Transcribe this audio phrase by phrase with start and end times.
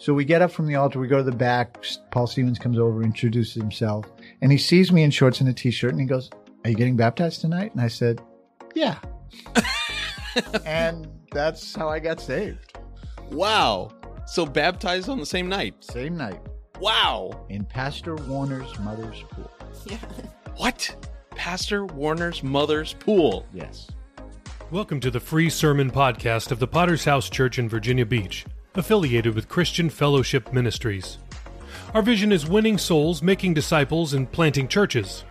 [0.00, 1.76] So we get up from the altar, we go to the back.
[2.12, 4.06] Paul Stevens comes over, introduces himself,
[4.40, 6.30] and he sees me in shorts and a t-shirt, and he goes,
[6.64, 8.20] "Are you getting baptized tonight?" And I said,
[8.76, 8.98] "Yeah."
[10.64, 12.78] and that's how I got saved.
[13.32, 13.90] Wow.
[14.26, 15.74] So baptized on the same night.
[15.82, 16.40] Same night
[16.80, 17.44] Wow.
[17.48, 19.50] in Pastor Warner's mother's pool.
[19.86, 19.98] Yeah.
[20.56, 21.06] What?
[21.36, 23.46] Pastor Warner's mother's pool.
[23.54, 23.86] Yes.
[24.72, 28.44] Welcome to the free sermon podcast of the Potter's House Church in Virginia Beach,
[28.78, 31.18] affiliated with Christian Fellowship Ministries.
[31.94, 35.24] Our vision is winning souls, making disciples, and planting churches.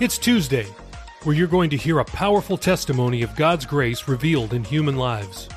[0.00, 0.66] It's Tuesday,
[1.22, 5.48] where you're going to hear a powerful testimony of God's grace revealed in human lives.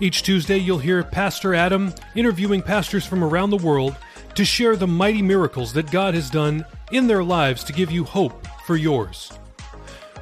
[0.00, 3.94] Each Tuesday, you'll hear Pastor Adam interviewing pastors from around the world
[4.34, 8.04] to share the mighty miracles that God has done in their lives to give you
[8.04, 9.32] hope for yours.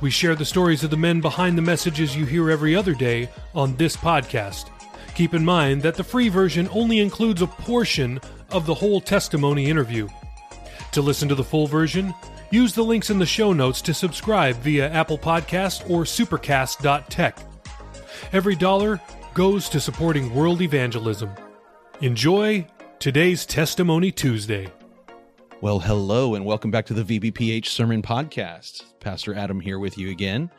[0.00, 3.28] We share the stories of the men behind the messages you hear every other day
[3.54, 4.70] on this podcast.
[5.16, 8.20] Keep in mind that the free version only includes a portion
[8.50, 10.06] of the whole testimony interview.
[10.92, 12.14] To listen to the full version,
[12.50, 17.38] use the links in the show notes to subscribe via Apple Podcast or supercast.tech.
[18.34, 19.00] Every dollar
[19.32, 21.30] goes to supporting world evangelism.
[22.02, 22.66] Enjoy
[22.98, 24.68] today's Testimony Tuesday.
[25.62, 28.84] Well, hello and welcome back to the VBPH Sermon Podcast.
[29.00, 30.50] Pastor Adam here with you again.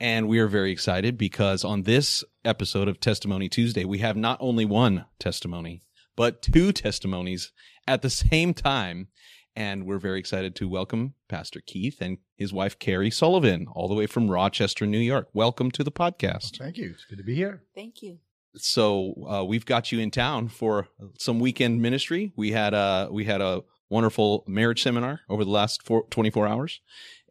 [0.00, 4.38] And we are very excited because on this episode of Testimony Tuesday, we have not
[4.40, 5.82] only one testimony,
[6.16, 7.52] but two testimonies
[7.86, 9.08] at the same time.
[9.54, 13.94] And we're very excited to welcome Pastor Keith and his wife, Carrie Sullivan, all the
[13.94, 15.28] way from Rochester, New York.
[15.34, 16.58] Welcome to the podcast.
[16.58, 16.90] Thank you.
[16.94, 17.62] It's good to be here.
[17.74, 18.18] Thank you.
[18.56, 22.32] so uh, we've got you in town for some weekend ministry.
[22.34, 26.80] We had a we had a wonderful marriage seminar over the last four, 24 hours,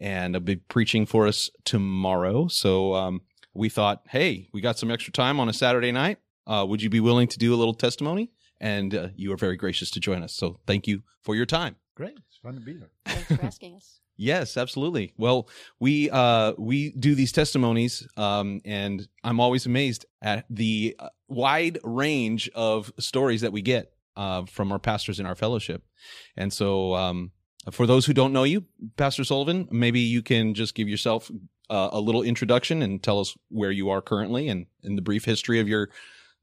[0.01, 2.47] and will be preaching for us tomorrow.
[2.47, 3.21] So um,
[3.53, 6.17] we thought, hey, we got some extra time on a Saturday night.
[6.47, 8.31] Uh, would you be willing to do a little testimony?
[8.59, 10.33] And uh, you are very gracious to join us.
[10.33, 11.75] So thank you for your time.
[11.95, 12.17] Great.
[12.27, 12.89] It's fun to be here.
[13.05, 13.99] Thanks for asking us.
[14.17, 15.13] Yes, absolutely.
[15.17, 21.09] Well, we uh, we do these testimonies, um, and I'm always amazed at the uh,
[21.27, 25.83] wide range of stories that we get uh, from our pastors in our fellowship.
[26.37, 27.31] And so, um,
[27.69, 28.65] for those who don't know you,
[28.97, 31.29] Pastor Sullivan, maybe you can just give yourself
[31.69, 35.25] uh, a little introduction and tell us where you are currently and in the brief
[35.25, 35.89] history of your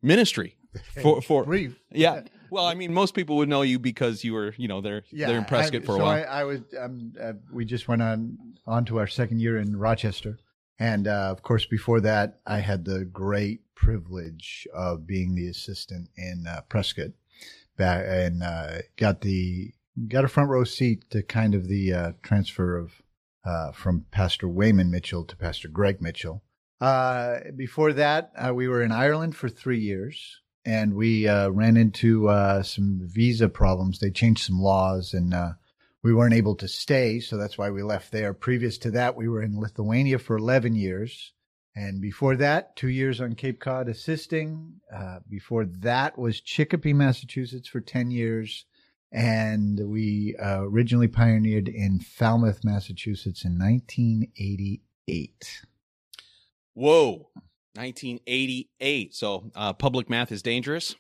[0.03, 0.57] ministry.
[1.03, 1.77] For for Brief.
[1.91, 2.23] yeah.
[2.51, 5.39] Well, I mean, most people would know you because you were, you know, they're they're
[5.39, 6.13] in Prescott I, for a so while.
[6.13, 6.61] I, I was.
[6.79, 10.39] Um, uh, we just went on on to our second year in Rochester,
[10.79, 16.11] and uh, of course, before that, I had the great privilege of being the assistant
[16.17, 17.11] in uh, Prescott,
[17.77, 19.73] back and uh, got the
[20.07, 23.03] got a front row seat to kind of the uh, transfer of
[23.45, 26.43] uh, from Pastor Wayman Mitchell to Pastor Greg Mitchell.
[26.81, 31.77] Uh, before that, uh, we were in Ireland for three years, and we uh, ran
[31.77, 33.99] into uh, some visa problems.
[33.99, 35.35] They changed some laws, and
[36.03, 38.33] we weren't able to stay, so that's why we left there.
[38.33, 41.33] Previous to that, we were in Lithuania for 11 years.
[41.75, 44.81] And before that, two years on Cape Cod assisting.
[45.29, 48.67] Before that was Chicopee, Massachusetts for 10 years.
[49.11, 55.63] And we uh, originally pioneered in Falmouth, Massachusetts in 1988.
[56.75, 57.31] Whoa,
[57.75, 59.15] 1988.
[59.15, 60.95] So uh, public math is dangerous,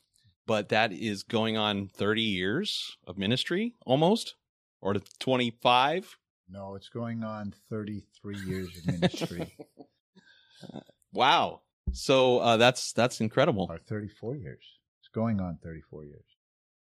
[0.47, 4.34] but that is going on 30 years of ministry almost,
[4.80, 6.16] or to 25.
[6.48, 9.54] No, it's going on 33 years of ministry,
[11.12, 11.60] Wow.
[11.92, 13.66] So uh, that's that's incredible.
[13.70, 14.64] or 34 years.
[15.00, 16.24] It's going on 34 years.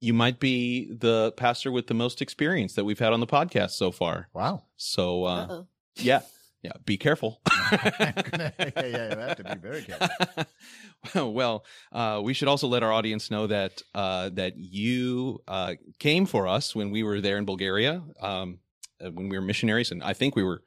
[0.03, 3.71] You might be the pastor with the most experience that we've had on the podcast
[3.71, 4.29] so far.
[4.35, 4.65] Wow.
[4.77, 5.67] So uh, Uh-oh.
[5.95, 6.23] yeah,
[6.61, 6.73] yeah.
[6.85, 7.41] Be careful.
[7.73, 11.33] yeah, yeah, yeah, I have to be very careful.
[11.33, 16.27] well, uh, we should also let our audience know that uh, that you uh, came
[16.27, 18.59] for us when we were there in Bulgaria, um,
[19.01, 20.65] uh, when we were missionaries, and I think we were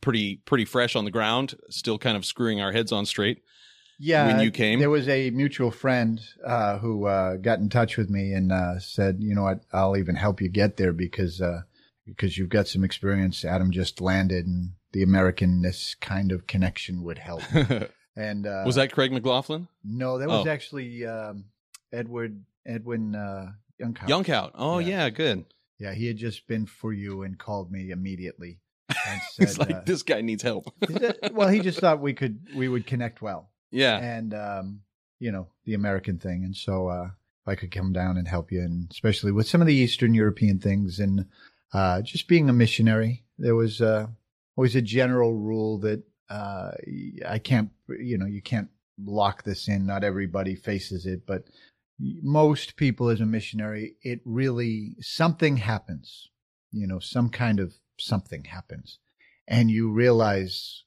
[0.00, 3.42] pretty pretty fresh on the ground, still kind of screwing our heads on straight.
[3.98, 4.26] Yeah.
[4.26, 4.78] When you came?
[4.78, 8.78] there was a mutual friend uh, who uh, got in touch with me and uh,
[8.78, 9.62] said, "You know what?
[9.72, 11.62] I'll even help you get there because uh,
[12.06, 13.44] because you've got some experience.
[13.44, 17.42] Adam just landed, and the Americanness kind of connection would help."
[18.16, 19.68] And uh, Was that Craig McLaughlin?
[19.84, 20.50] No, that was Oh.
[20.50, 21.44] actually um,
[21.92, 23.52] Edward Edwin uh.
[23.80, 24.50] Youngkout.
[24.56, 24.88] Oh Yeah.
[25.04, 25.44] yeah, good.
[25.78, 28.58] Yeah, he had just been for you and called me immediately
[29.34, 30.66] said, like uh, this guy needs help.
[31.32, 33.98] "Well, he just thought we could we would connect well." Yeah.
[33.98, 34.80] and um,
[35.18, 38.52] you know the American thing, and so uh, if I could come down and help
[38.52, 41.26] you, and especially with some of the Eastern European things, and
[41.72, 44.06] uh, just being a missionary, there was uh,
[44.56, 46.72] always a general rule that uh,
[47.26, 48.68] I can't, you know, you can't
[49.02, 49.86] lock this in.
[49.86, 51.44] Not everybody faces it, but
[51.98, 56.28] most people as a missionary, it really something happens.
[56.70, 58.98] You know, some kind of something happens,
[59.46, 60.84] and you realize,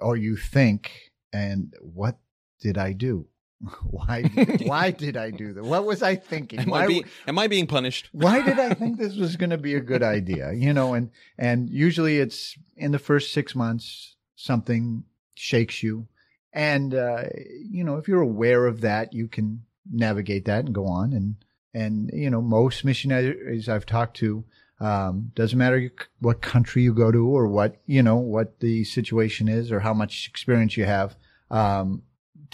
[0.00, 2.18] or you think, and what
[2.64, 3.26] did I do?
[3.84, 4.22] why?
[4.64, 5.64] why did I do that?
[5.64, 6.60] What was I thinking?
[6.60, 8.08] Am, why, I, be, am I being punished?
[8.12, 10.52] why did I think this was going to be a good idea?
[10.52, 16.08] You know, and and usually it's in the first six months something shakes you,
[16.54, 17.24] and uh,
[17.70, 21.12] you know if you're aware of that, you can navigate that and go on.
[21.12, 21.36] And
[21.74, 24.44] and you know most missionaries I've talked to.
[24.80, 29.48] Um, doesn't matter what country you go to or what you know what the situation
[29.48, 31.16] is or how much experience you have.
[31.50, 32.02] Um,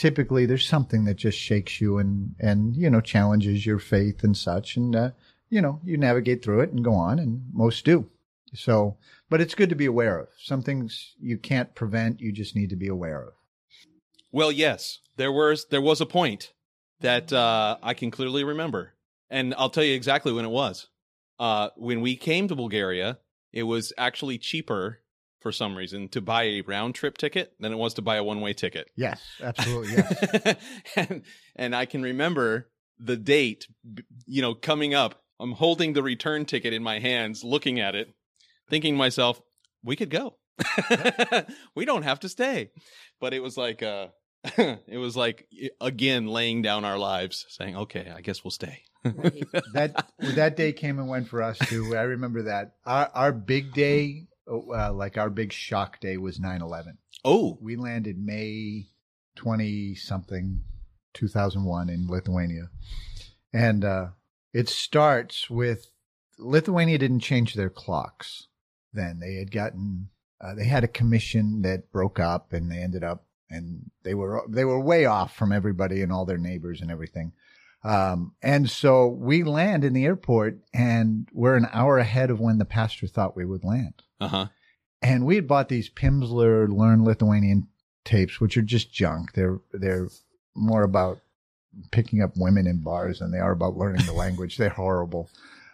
[0.01, 4.35] typically there's something that just shakes you and and you know challenges your faith and
[4.35, 5.11] such and uh,
[5.51, 8.09] you know you navigate through it and go on and most do.
[8.55, 8.97] So
[9.29, 10.29] but it's good to be aware of.
[10.39, 13.35] Some things you can't prevent you just need to be aware of.
[14.33, 16.55] Well, yes, there was there was a point
[17.01, 18.95] that uh, I can clearly remember,
[19.29, 20.89] and I'll tell you exactly when it was.
[21.39, 23.19] Uh, when we came to Bulgaria,
[23.53, 25.01] it was actually cheaper
[25.41, 28.25] for some reason to buy a round trip ticket than it was to buy a
[28.25, 28.89] one way ticket.
[28.97, 30.57] yes absolutely yes
[30.97, 31.23] and,
[31.57, 32.69] and I can remember
[33.01, 33.67] the date,
[34.27, 35.23] you know, coming up.
[35.41, 38.13] I'm holding the return ticket in my hands, looking at it,
[38.69, 39.41] thinking to myself,
[39.83, 40.37] we could go.
[41.75, 42.71] we don't have to stay.
[43.21, 44.09] But it was like, uh,
[44.45, 45.49] it was like
[45.81, 49.45] again laying down our lives, saying, "Okay, I guess we'll stay." Right.
[49.73, 53.73] that that day came and went for us too i remember that our our big
[53.73, 58.87] day uh, like our big shock day was 9-11 oh, we landed May
[59.37, 60.63] 20 something
[61.15, 62.71] 2001 in Lithuania.
[63.53, 64.07] And uh,
[64.53, 65.91] it starts with
[66.39, 68.49] Lithuania didn't change their clocks
[68.93, 69.19] then.
[69.21, 70.09] They had gotten,
[70.41, 74.45] uh, they had a commission that broke up and they ended up, and they were,
[74.49, 77.33] they were way off from everybody and all their neighbors and everything.
[77.83, 82.59] Um, and so we land in the airport and we're an hour ahead of when
[82.59, 84.47] the pastor thought we would land uh huh.
[85.01, 87.69] and we had bought these Pimsleur Learn Lithuanian
[88.05, 89.33] tapes, which are just junk.
[89.33, 90.09] They're they're
[90.55, 91.21] more about
[91.91, 94.57] picking up women in bars than they are about learning the language.
[94.57, 95.31] They're horrible.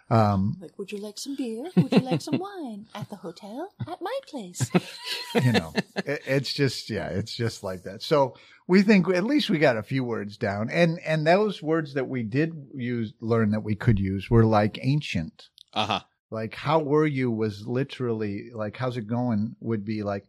[0.09, 1.69] Um, Like, would you like some beer?
[1.75, 2.85] Would you like some wine?
[2.95, 3.73] At the hotel?
[3.85, 4.69] At my place.
[5.43, 8.01] you know, it, it's just yeah, it's just like that.
[8.01, 8.35] So
[8.67, 12.07] we think at least we got a few words down, and and those words that
[12.07, 15.49] we did use learn that we could use were like ancient.
[15.73, 15.99] Uh huh.
[16.29, 20.25] Like how were you was literally like how's it going would be like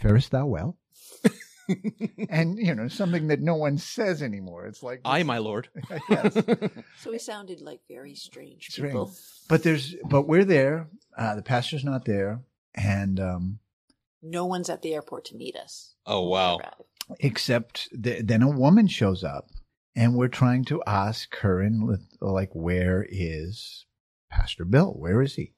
[0.00, 0.78] farest thou well.
[2.28, 4.66] and you know something that no one says anymore.
[4.66, 5.68] It's like I, my lord.
[6.08, 6.36] yes.
[6.98, 8.92] So we sounded like very strange Strange.
[8.92, 9.12] people.
[9.48, 10.88] But there's but we're there.
[11.16, 12.40] Uh, the pastor's not there,
[12.74, 13.58] and um,
[14.22, 15.94] No one's at the airport to meet us.
[16.06, 16.58] Oh wow.
[17.20, 19.50] Except th- then a woman shows up,
[19.94, 23.86] and we're trying to ask her and like, where is
[24.30, 24.92] Pastor Bill?
[24.92, 25.54] Where is he?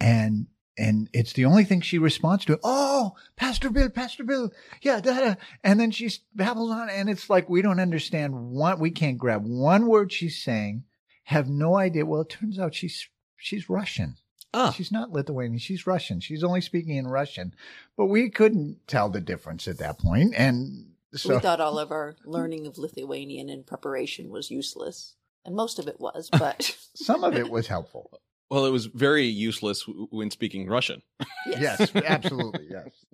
[0.00, 0.46] And
[0.78, 2.60] and it's the only thing she responds to.
[2.62, 4.52] Oh, Pastor Bill, Pastor Bill,
[4.82, 5.34] yeah, da, da.
[5.64, 8.78] and then she babbles on, and it's like we don't understand one.
[8.78, 10.84] We can't grab one word she's saying.
[11.24, 12.06] Have no idea.
[12.06, 14.16] Well, it turns out she's she's Russian.
[14.54, 15.58] Ah, She's not Lithuanian.
[15.58, 16.20] She's Russian.
[16.20, 17.54] She's only speaking in Russian,
[17.96, 20.32] but we couldn't tell the difference at that point.
[20.32, 25.14] point, and so we thought all of our learning of Lithuanian in preparation was useless.
[25.44, 28.10] And most of it was, but some of it was helpful.
[28.50, 31.02] well, it was very useless w- when speaking Russian.
[31.46, 32.66] Yes, absolutely.
[32.70, 33.04] Yes.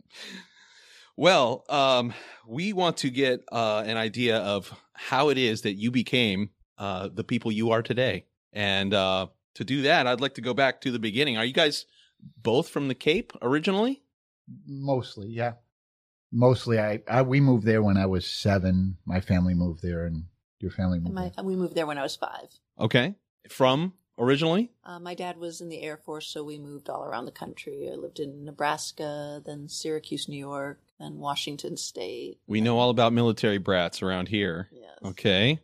[1.17, 2.15] Well, um,
[2.47, 7.09] we want to get uh, an idea of how it is that you became uh,
[7.13, 8.25] the people you are today.
[8.53, 11.37] And uh, to do that, I'd like to go back to the beginning.
[11.37, 11.87] Are you guys
[12.43, 14.03] both from the Cape originally?
[14.67, 15.55] Mostly, yeah.
[16.33, 18.97] Mostly, I, I we moved there when I was seven.
[19.05, 20.25] My family moved there, and
[20.61, 21.45] your family moved my, there.
[21.45, 22.49] we moved there when I was five.
[22.81, 23.15] Okay.
[23.49, 24.71] From originally?
[24.85, 27.91] Uh, my dad was in the Air Force, so we moved all around the country.
[27.93, 32.39] I lived in Nebraska, then Syracuse, New York, then Washington State.
[32.47, 34.69] We know all about military brats around here.
[34.73, 34.99] Yes.
[35.05, 35.61] Okay.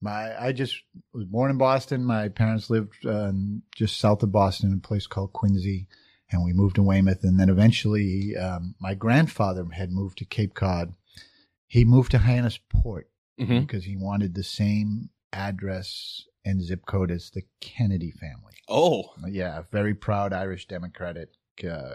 [0.00, 0.76] My I just
[1.12, 2.04] was born in Boston.
[2.04, 5.88] My parents lived um, just south of Boston, in a place called Quincy,
[6.30, 7.24] and we moved to Weymouth.
[7.24, 10.94] And then eventually, um, my grandfather had moved to Cape Cod.
[11.66, 13.04] He moved to Hyannisport
[13.38, 18.54] hmm because he wanted the same address and zip code as the Kennedy family.
[18.68, 21.30] Oh, Yeah, very proud Irish Democratic
[21.68, 21.94] uh,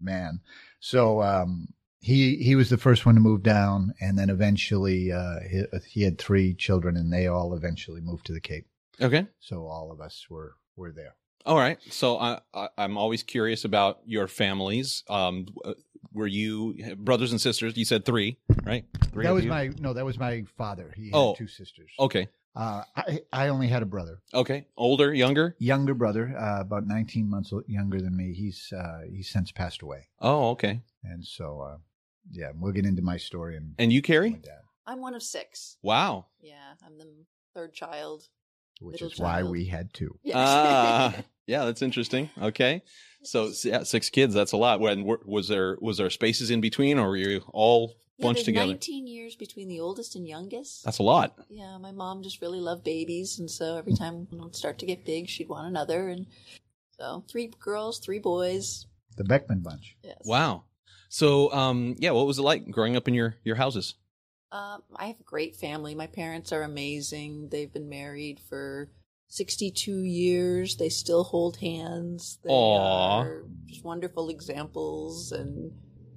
[0.00, 0.40] man.
[0.80, 1.68] So um,
[2.04, 6.02] he he was the first one to move down, and then eventually uh, he, he
[6.02, 8.66] had three children, and they all eventually moved to the Cape.
[9.00, 9.26] okay.
[9.40, 11.14] So all of us were were there.
[11.46, 11.78] All right.
[11.90, 15.04] So I, I, I'm always curious about your families.
[15.10, 15.46] Um,
[16.12, 17.76] were you brothers and sisters?
[17.76, 18.84] You said three, right?
[19.12, 19.50] Three that was you?
[19.50, 20.92] my no, that was my father.
[20.96, 21.34] He had Oh.
[21.36, 21.90] two sisters.
[21.98, 22.28] Okay.
[22.56, 25.56] Uh, I I only had a brother, Okay, older, younger.
[25.58, 28.32] younger brother, uh, about 19 months younger than me.
[28.32, 30.80] He's uh, he's since passed away, Oh, okay.
[31.02, 31.76] and so uh,
[32.30, 34.30] yeah, we'll get into my story and And you, my Carrie?
[34.42, 35.76] dad, I'm one of six.
[35.82, 36.26] Wow.
[36.40, 37.06] Yeah, I'm the
[37.54, 38.28] third child.
[38.80, 39.50] which Middle is why child.
[39.50, 40.18] we had two.
[40.24, 40.34] Yeah.
[40.36, 41.14] Ah,
[41.46, 42.30] yeah, that's interesting.
[42.40, 42.82] Okay,
[43.22, 44.34] so yeah, six kids.
[44.34, 44.80] That's a lot.
[44.80, 48.72] When was there was there spaces in between, or were you all Yeah, bunched together?
[48.72, 50.84] 19 years between the oldest and youngest.
[50.84, 51.36] That's a lot.
[51.48, 54.86] Yeah, my mom just really loved babies, and so every time one would start to
[54.86, 56.08] get big, she'd want another.
[56.08, 56.26] And
[56.98, 58.86] so three girls, three boys.
[59.16, 59.96] The Beckman bunch.
[60.02, 60.18] Yes.
[60.24, 60.64] Wow.
[61.14, 63.94] So, um, yeah, what was it like growing up in your your houses?
[64.50, 65.94] Um, I have a great family.
[65.94, 67.50] My parents are amazing.
[67.52, 68.90] They've been married for
[69.28, 70.76] 62 years.
[70.76, 72.40] They still hold hands.
[72.42, 73.20] They Aw.
[73.20, 75.70] are just wonderful examples and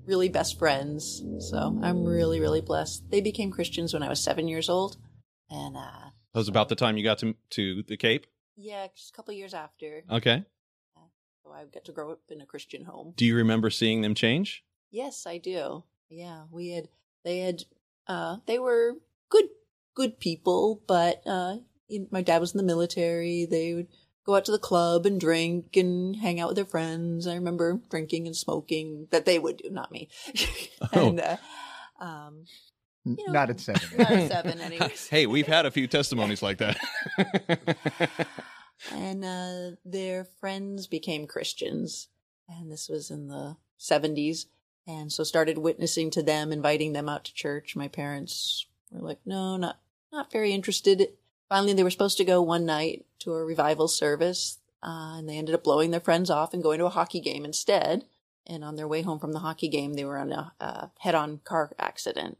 [0.07, 1.21] really best friends.
[1.41, 3.03] So I'm really, really blessed.
[3.11, 4.97] They became Christians when I was seven years old.
[5.51, 8.25] And uh, That was about the time you got to to the Cape.
[8.55, 10.01] yeah, just a couple years after.
[10.09, 10.43] Okay.
[11.43, 13.13] So I got to grow up in a Christian home.
[13.15, 14.63] Do you remember seeing them change?
[14.91, 15.83] Yes, I do.
[16.09, 16.87] Yeah, we had
[17.23, 17.63] they had
[18.07, 18.93] uh they were
[19.29, 19.45] good
[19.95, 23.45] good people, but uh you- my dad was in the military.
[23.45, 23.87] They would
[24.25, 27.27] go out to the club and drink and hang out with their friends.
[27.27, 30.09] I remember drinking and smoking that they would do, not me.
[30.93, 31.37] and uh,
[31.99, 32.45] um
[33.05, 33.97] You know, Not at seven.
[33.97, 35.07] not at seven anyways.
[35.09, 36.77] hey, we've had a few testimonies like that.
[38.91, 42.09] and uh, their friends became Christians,
[42.49, 44.47] and this was in the seventies,
[44.87, 47.75] and so started witnessing to them, inviting them out to church.
[47.75, 49.79] My parents were like, "No, not
[50.11, 51.13] not very interested."
[51.49, 55.37] Finally, they were supposed to go one night to a revival service, uh, and they
[55.37, 58.05] ended up blowing their friends off and going to a hockey game instead.
[58.45, 61.41] And on their way home from the hockey game, they were in a uh, head-on
[61.43, 62.37] car accident,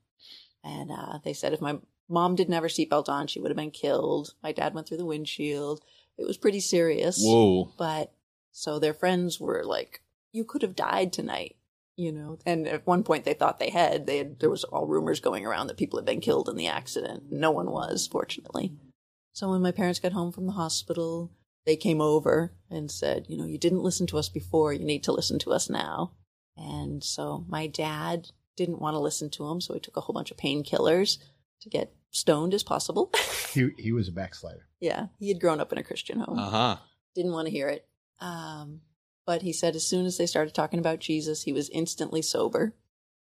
[0.64, 3.58] and uh, they said if my mom didn't have her seatbelt on, she would have
[3.58, 4.34] been killed.
[4.42, 5.84] My dad went through the windshield.
[6.18, 7.22] It was pretty serious.
[7.22, 7.74] Whoa.
[7.78, 8.14] But
[8.54, 10.02] so their friends were like,
[10.32, 11.57] "You could have died tonight,"
[11.98, 12.38] you know.
[12.46, 14.06] And at one point, they thought they had.
[14.08, 14.40] They had.
[14.40, 17.24] There was all rumors going around that people had been killed in the accident.
[17.32, 18.72] No one was, fortunately.
[19.34, 21.32] So when my parents got home from the hospital,
[21.66, 24.72] they came over and said, "You know, you didn't listen to us before.
[24.74, 26.14] You need to listen to us now."
[26.56, 30.14] And so my dad didn't want to listen to him, so he took a whole
[30.14, 31.18] bunch of painkillers
[31.62, 33.12] to get stoned as possible.
[33.54, 34.68] He he was a backslider.
[34.80, 36.78] yeah, he had grown up in a Christian home Uh huh.
[37.16, 37.88] didn't want to hear it.
[38.20, 38.82] Um,
[39.28, 42.74] but he said as soon as they started talking about Jesus, he was instantly sober.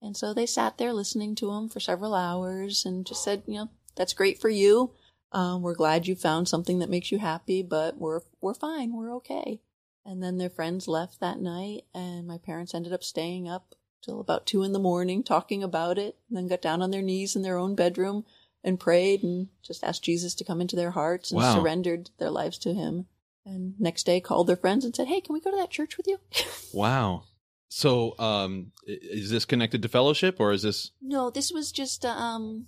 [0.01, 3.55] And so they sat there listening to him for several hours and just said, you
[3.55, 4.93] know, that's great for you.
[5.31, 9.13] Um, we're glad you found something that makes you happy, but we're we're fine, we're
[9.15, 9.59] okay.
[10.05, 14.21] And then their friends left that night, and my parents ended up staying up till
[14.21, 17.35] about two in the morning talking about it, and then got down on their knees
[17.35, 18.23] in their own bedroom
[18.63, 21.55] and prayed and just asked Jesus to come into their hearts and Wow.
[21.55, 23.07] surrendered their lives to him.
[23.47, 25.95] And next day called their friends and said, Hey, can we go to that church
[25.97, 26.19] with you?
[26.73, 27.23] Wow.
[27.69, 30.91] So, um, is this connected to fellowship, or is this?
[31.01, 32.67] no, this was just, uh, um,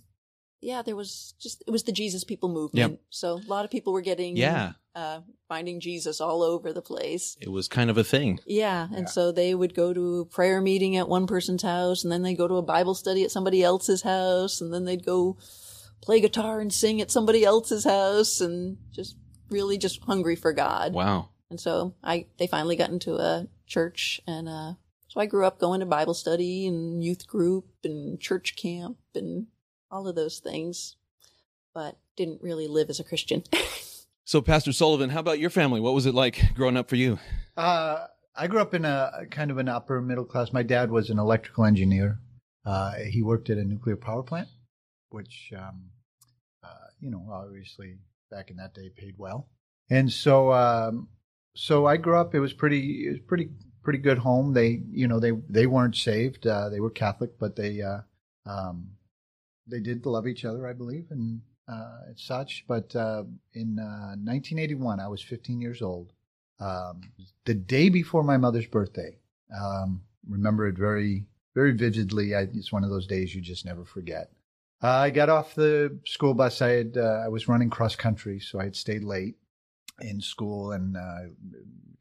[0.62, 3.00] yeah, there was just, it was the Jesus People movement.
[3.09, 7.38] So a lot of people were getting, Yeah, uh, finding Jesus all over the place.
[7.41, 8.39] it was kind of a thing.
[8.45, 8.88] Yeah.
[8.93, 9.05] And Yeah.
[9.05, 12.36] so they would go to a prayer meeting at one person's house and then they'd
[12.38, 15.38] go to a Bible study at somebody else's house and then they'd go
[16.01, 19.15] play guitar and sing at somebody else's house and just
[19.50, 20.94] really just hungry for God.
[20.94, 21.29] Wow.
[21.50, 24.74] And so I they finally got into a church and uh
[25.08, 29.48] so I grew up going to Bible study and youth group and church camp and
[29.89, 30.98] all of those things,
[31.74, 33.44] but didn't really live as a Christian.
[34.29, 35.79] So, Pastor Sullivan, how about your family?
[35.79, 37.18] What was it like growing up for you?
[37.58, 40.53] Uh, I grew up in a kind of an upper middle class.
[40.53, 42.20] My dad was an electrical engineer.
[42.63, 44.48] Uh, he worked at a nuclear power plant,
[45.10, 45.86] which, um,
[46.63, 47.98] uh, you know, obviously
[48.29, 49.48] back in that day paid well.
[49.89, 51.09] And so, um,
[51.55, 52.36] so I grew up.
[52.36, 53.50] It was pretty, it was pretty,
[53.83, 54.53] pretty good home.
[54.53, 56.45] They, you know, they they weren't saved.
[56.45, 58.01] Uh, they were Catholic, but they, uh,
[58.45, 58.91] um,
[59.67, 62.65] they did love each other, I believe, and uh, and such.
[62.67, 66.13] But uh, in uh, 1981, I was 15 years old
[66.59, 67.01] um,
[67.45, 69.17] the day before my mother's birthday.
[69.55, 72.36] Um, remember it very, very vividly.
[72.36, 74.31] I, it's one of those days you just never forget.
[74.81, 76.62] I got off the school bus.
[76.62, 79.36] I had uh, I was running cross country, so I had stayed late
[80.00, 81.33] in school and uh,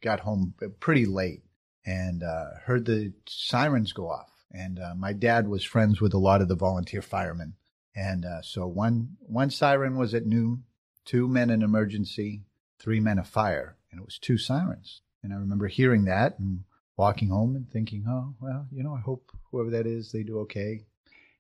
[0.01, 1.43] got home pretty late
[1.85, 4.31] and uh, heard the sirens go off.
[4.53, 7.55] And uh, my dad was friends with a lot of the volunteer firemen,
[7.95, 10.65] and uh, so one one siren was at noon,
[11.05, 12.45] two men in emergency,
[12.79, 15.03] three men of fire, and it was two sirens.
[15.23, 16.65] And I remember hearing that and
[16.97, 20.39] walking home and thinking, oh, well, you know, I hope whoever that is, they do
[20.41, 20.87] okay.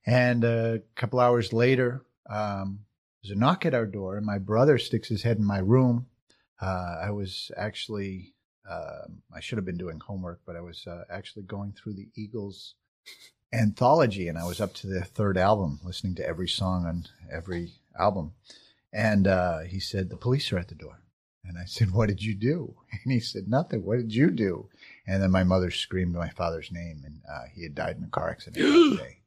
[0.09, 2.01] And a couple hours later,
[2.31, 2.79] um,
[3.23, 6.07] there's a knock at our door, and my brother sticks his head in my room.
[6.63, 8.33] Uh, I was actually,
[8.67, 9.03] uh,
[9.35, 12.75] I should have been doing homework, but I was uh, actually going through the Eagles
[13.53, 17.73] anthology, and I was up to their third album, listening to every song on every
[17.99, 18.33] album.
[18.91, 21.03] And uh, he said, The police are at the door.
[21.45, 22.77] And I said, What did you do?
[23.05, 23.85] And he said, Nothing.
[23.85, 24.71] What did you do?
[25.07, 28.09] And then my mother screamed my father's name, and uh, he had died in a
[28.09, 28.65] car accident
[28.97, 29.19] that day.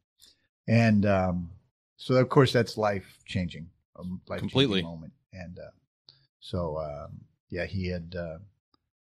[0.72, 1.50] And um,
[1.98, 4.82] so, of course, that's life changing, a life Completely.
[4.82, 5.12] moment.
[5.34, 5.72] And uh,
[6.40, 8.16] so, um, yeah, he had.
[8.18, 8.38] Uh,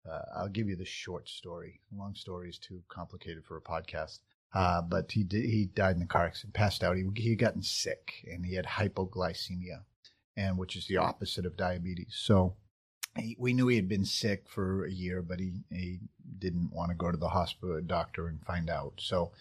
[0.09, 1.81] uh, I'll give you the short story.
[1.93, 4.19] Long story is too complicated for a podcast.
[4.53, 6.95] Uh, but he did, he died in the car accident, passed out.
[6.95, 9.81] He he had gotten sick, and he had hypoglycemia,
[10.37, 12.15] and which is the opposite of diabetes.
[12.17, 12.55] So
[13.17, 15.99] he, we knew he had been sick for a year, but he he
[16.39, 18.93] didn't want to go to the hospital doctor and find out.
[18.99, 19.33] So,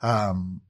[0.00, 0.60] um,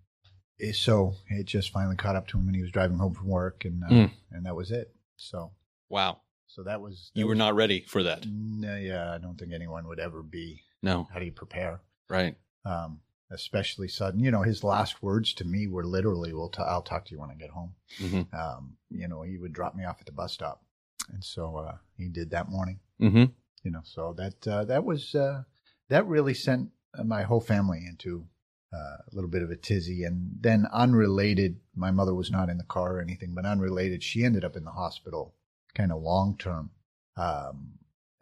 [0.71, 3.64] so it just finally caught up to him, and he was driving home from work,
[3.64, 4.11] and uh, Mm.
[4.31, 4.95] and that was it.
[5.16, 5.50] So
[5.88, 6.21] Wow.
[6.47, 8.25] so that was that You were was- not ready for that.
[8.26, 10.62] No, yeah, I don't think anyone would ever be.
[10.83, 11.09] No.
[11.12, 11.81] How do you prepare?
[12.09, 12.37] Right.
[12.64, 13.00] Um,
[13.31, 14.21] especially sudden.
[14.21, 17.21] You know, his last words to me were literally, "We'll t- I'll talk to you
[17.21, 20.12] when I get home." hmm Um, you know, he would drop me off at the
[20.12, 20.64] bus stop,
[21.12, 22.78] and so uh, he did that morning.
[22.99, 23.25] hmm
[23.64, 25.45] You know, so that uh, that was uh,
[25.88, 26.71] that really sent
[27.04, 28.26] my whole family into
[28.73, 30.05] uh, a little bit of a tizzy.
[30.05, 34.25] And then, unrelated, my mother was not in the car or anything, but unrelated, she
[34.25, 35.35] ended up in the hospital,
[35.75, 36.71] kind of long term
[37.17, 37.73] um,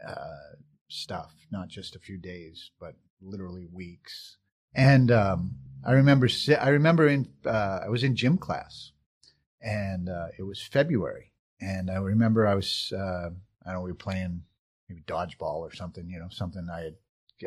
[0.07, 0.57] uh,
[0.89, 4.37] stuff, not just a few days, but literally weeks.
[4.75, 6.29] And um, I remember,
[6.61, 8.93] I remember in uh, I was in gym class,
[9.61, 13.31] and uh, it was February, and I remember I was uh,
[13.65, 14.43] I don't know we were playing
[14.89, 16.95] maybe dodgeball or something, you know, something I had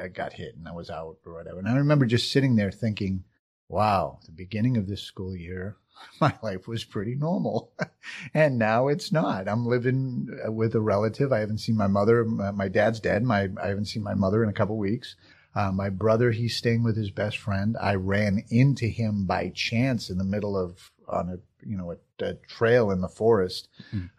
[0.01, 1.59] I got hit and I was out or whatever.
[1.59, 3.23] And I remember just sitting there thinking,
[3.69, 5.77] wow, the beginning of this school year,
[6.21, 7.71] my life was pretty normal.
[8.33, 9.47] and now it's not.
[9.47, 11.31] I'm living uh, with a relative.
[11.31, 12.23] I haven't seen my mother.
[12.25, 13.23] My, my dad's dead.
[13.23, 15.15] My, I haven't seen my mother in a couple weeks.
[15.55, 17.77] Uh, my brother, he's staying with his best friend.
[17.79, 21.37] I ran into him by chance in the middle of on a
[21.67, 23.67] you know a, a trail in the forest.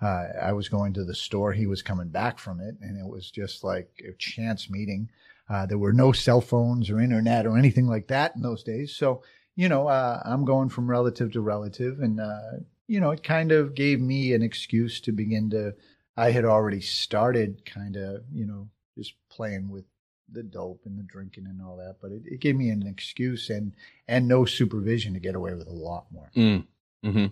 [0.01, 1.53] Uh, I was going to the store.
[1.53, 5.11] He was coming back from it, and it was just like a chance meeting.
[5.49, 8.95] Uh, there were no cell phones or internet or anything like that in those days.
[8.97, 9.23] So
[9.57, 13.53] you know, uh, I'm going from relative to relative, and uh, you know, it kind
[13.53, 15.75] of gave me an excuse to begin to.
[16.17, 19.85] I had already started kind of, you know, just playing with
[20.31, 23.51] the dope and the drinking and all that, but it, it gave me an excuse
[23.51, 23.75] and
[24.09, 26.31] and no supervision to get away with a lot more.
[26.37, 26.67] Mm.
[27.03, 27.27] hmm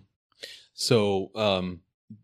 [0.75, 1.81] So, um,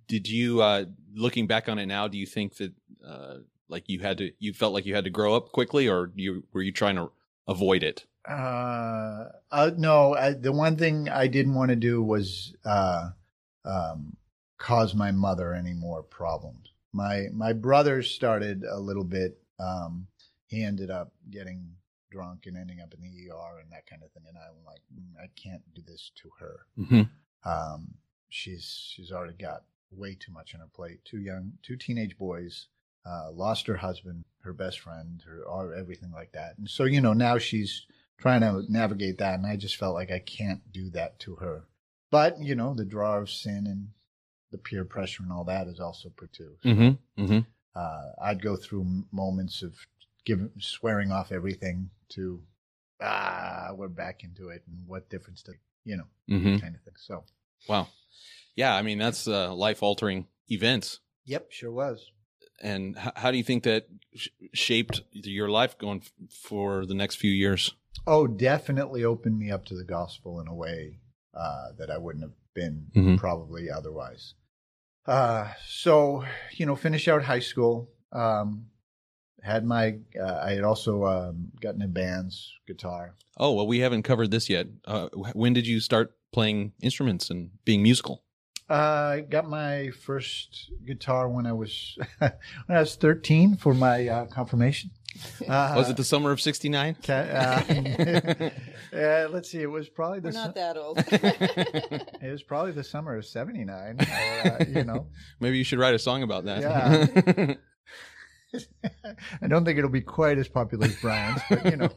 [0.07, 2.73] did you, uh, looking back on it now, do you think that,
[3.07, 3.39] uh,
[3.69, 6.45] like you had to, you felt like you had to grow up quickly, or you
[6.53, 7.11] were you trying to
[7.47, 8.05] avoid it?
[8.29, 13.11] Uh, uh no, I, the one thing I didn't want to do was uh,
[13.65, 14.17] um,
[14.59, 16.73] cause my mother any more problems.
[16.93, 19.39] My my brother started a little bit.
[19.59, 20.07] Um,
[20.47, 21.75] he ended up getting
[22.11, 24.25] drunk and ending up in the ER and that kind of thing.
[24.29, 26.67] And I'm like, "Mm, I can't do this to her.
[26.77, 27.03] hmm
[27.45, 27.95] Um,
[28.29, 31.05] she's she's already got way too much on her plate.
[31.05, 32.69] Two young, two teenage boys,
[33.09, 36.59] uh, lost her husband, her best friend, her all, everything like that.
[36.59, 37.87] And so you know now she's
[38.19, 41.65] trying to navigate that, and I just felt like I can't do that to her.
[42.11, 43.89] But you know the draw of sin and
[44.51, 46.57] the peer pressure and all that is also put too.
[46.63, 47.39] So, hmm hmm
[47.75, 49.75] uh, I'd go through moments of
[50.25, 52.43] giving swearing off everything to
[53.01, 56.95] ah we're back into it and what difference does you know hmm kind of thing.
[56.97, 57.25] So.
[57.69, 57.89] Wow.
[58.55, 58.75] Yeah.
[58.75, 61.01] I mean, that's, uh, life altering events.
[61.27, 62.11] Yep, sure was.
[62.61, 66.95] And h- how do you think that sh- shaped your life going f- for the
[66.95, 67.75] next few years?
[68.07, 70.99] Oh, definitely opened me up to the gospel in a way
[71.35, 73.19] uh, that I wouldn't have been Mhm.
[73.19, 74.35] probably otherwise.
[75.07, 77.89] Uh, so, you know, finish out high school.
[78.13, 78.67] Um,
[79.43, 83.15] had my, uh, I had also um, gotten in bands, guitar.
[83.37, 84.67] Oh, well, we haven't covered this yet.
[84.85, 88.25] Uh, when did you start playing instruments and being musical?
[88.71, 92.31] Uh, I got my first guitar when I was when
[92.69, 94.91] I was thirteen for my uh, confirmation.
[95.49, 96.97] Uh, Was it the summer of 69?
[97.09, 97.13] uh,
[98.93, 100.99] uh, let's see, it was probably the We're su- not that old.
[102.21, 103.99] It was probably the summer of '79.
[104.01, 105.07] Uh, you know,
[105.41, 106.61] Maybe you should write a song about that.
[106.61, 107.55] Yeah.
[109.43, 111.91] I don't think it'll be quite as popular as Bryan's, but you know,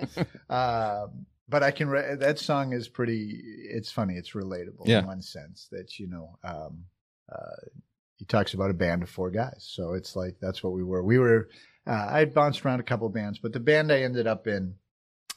[0.50, 1.90] um, but I can.
[1.90, 3.40] Re- that song is pretty.
[3.70, 4.16] It's funny.
[4.16, 5.00] It's relatable Yeah.
[5.00, 6.38] in one sense that you know.
[6.44, 6.86] Um,
[7.32, 7.62] uh,
[8.18, 11.04] he talks about a band of four guys, so it's like that's what we were.
[11.04, 11.50] We were.
[11.86, 14.48] Uh, I had bounced around a couple of bands, but the band I ended up
[14.48, 14.76] in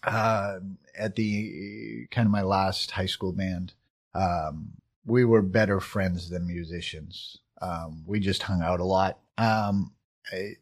[0.04, 0.58] uh,
[0.98, 3.72] at the kind of my last high school band,
[4.14, 4.72] um,
[5.06, 7.38] we were better friends than musicians.
[7.62, 9.18] um, we just hung out a lot.
[9.38, 9.92] Um,
[10.30, 10.56] I,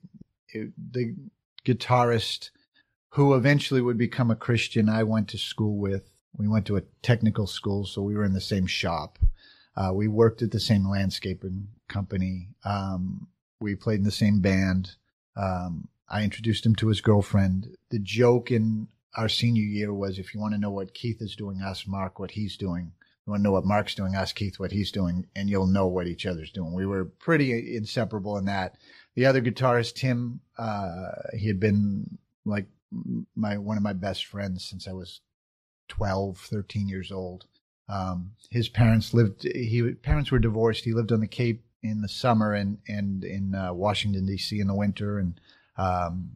[0.51, 1.17] it, the
[1.65, 2.51] guitarist
[3.13, 6.09] who eventually would become a Christian, I went to school with.
[6.35, 9.19] We went to a technical school, so we were in the same shop.
[9.77, 12.49] Uh, we worked at the same landscaping company.
[12.65, 13.29] Um,
[13.61, 14.93] we played in the same band.
[15.37, 17.77] Um, I introduced him to his girlfriend.
[17.91, 21.37] The joke in our senior year was if you want to know what Keith is
[21.37, 22.93] doing, ask Mark what he's doing.
[23.27, 25.87] You want to know what Mark's doing, ask Keith what he's doing, and you'll know
[25.87, 26.73] what each other's doing.
[26.73, 28.77] We were pretty inseparable in that.
[29.15, 32.67] The other guitarist, Tim, uh, he had been like
[33.35, 35.21] my one of my best friends since I was
[35.89, 37.47] 12, 13 years old.
[37.89, 39.43] Um, his parents lived.
[39.43, 40.85] He parents were divorced.
[40.85, 44.59] He lived on the Cape in the summer and and in uh, Washington D.C.
[44.61, 45.19] in the winter.
[45.19, 45.41] And
[45.77, 46.31] um,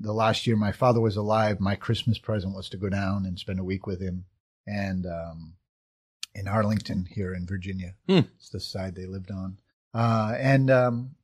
[0.00, 3.38] the last year my father was alive, my Christmas present was to go down and
[3.38, 4.24] spend a week with him.
[4.66, 5.54] And um,
[6.34, 8.20] in Arlington here in Virginia, Hmm.
[8.36, 9.58] it's the side they lived on.
[9.94, 11.14] Uh, and um,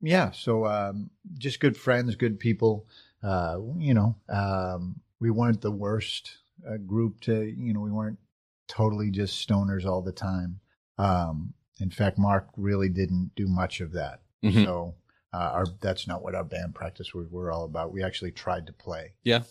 [0.00, 2.86] yeah, so um, just good friends, good people.
[3.24, 6.30] Uh, you know, um, we weren't the worst
[6.68, 7.44] uh, group to.
[7.44, 8.18] You know, we weren't
[8.68, 10.60] totally just stoners all the time.
[10.98, 14.20] Um, in fact, Mark really didn't do much of that.
[14.44, 14.64] Mhm.
[14.64, 14.94] So
[15.32, 17.92] uh, our that's not what our band practice we were all about.
[17.92, 19.14] We actually tried to play.
[19.24, 19.42] Yeah.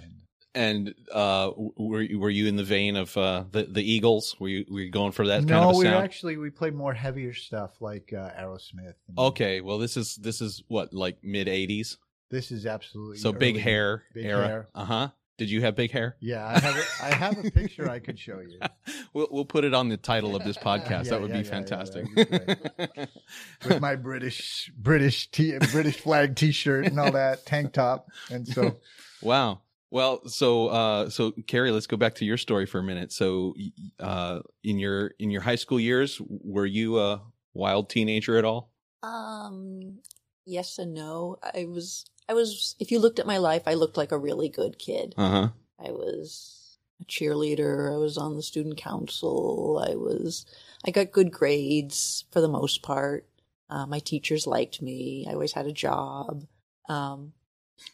[0.00, 0.12] And
[0.54, 4.36] And uh, were you- were you in the vein of uh, the the Eagles?
[4.40, 6.04] Were you were you going for that no, kind of a we sound?
[6.04, 8.94] actually we played more heavier stuff like uh, Aerosmith.
[9.08, 11.96] and- Okay, well this is this is what like mid '80s,
[12.30, 14.46] This is absolutely so big early- hair big era.
[14.46, 14.68] hair.
[14.74, 15.08] Uh huh.
[15.38, 16.16] Did you have big hair?
[16.20, 18.60] Yeah, I have a, I have a picture I could show you
[19.14, 21.06] we'll we'll put it on the title of this podcast.
[21.06, 22.14] Yeah, that would yeah, be yeah, yeah, fantastic.
[22.14, 28.08] that'd be with my British British t- British flag T-shirt and all that tank top,
[28.30, 28.76] and so
[29.22, 29.60] wow.
[29.92, 33.10] Well, so uh, so Carrie, let's go back to your story for a minute.
[33.10, 33.54] So,
[33.98, 37.22] uh, in your in your high school years, were you a
[37.54, 38.70] wild teenager at all?
[39.02, 39.98] Um,
[40.44, 41.38] yes and no.
[41.42, 44.48] I was, I was, if you looked at my life, I looked like a really
[44.48, 45.14] good kid.
[45.16, 45.48] Uh huh.
[45.84, 47.92] I was a cheerleader.
[47.92, 49.84] I was on the student council.
[49.84, 50.46] I was,
[50.86, 53.26] I got good grades for the most part.
[53.68, 55.26] Uh, my teachers liked me.
[55.28, 56.44] I always had a job.
[56.88, 57.32] Um,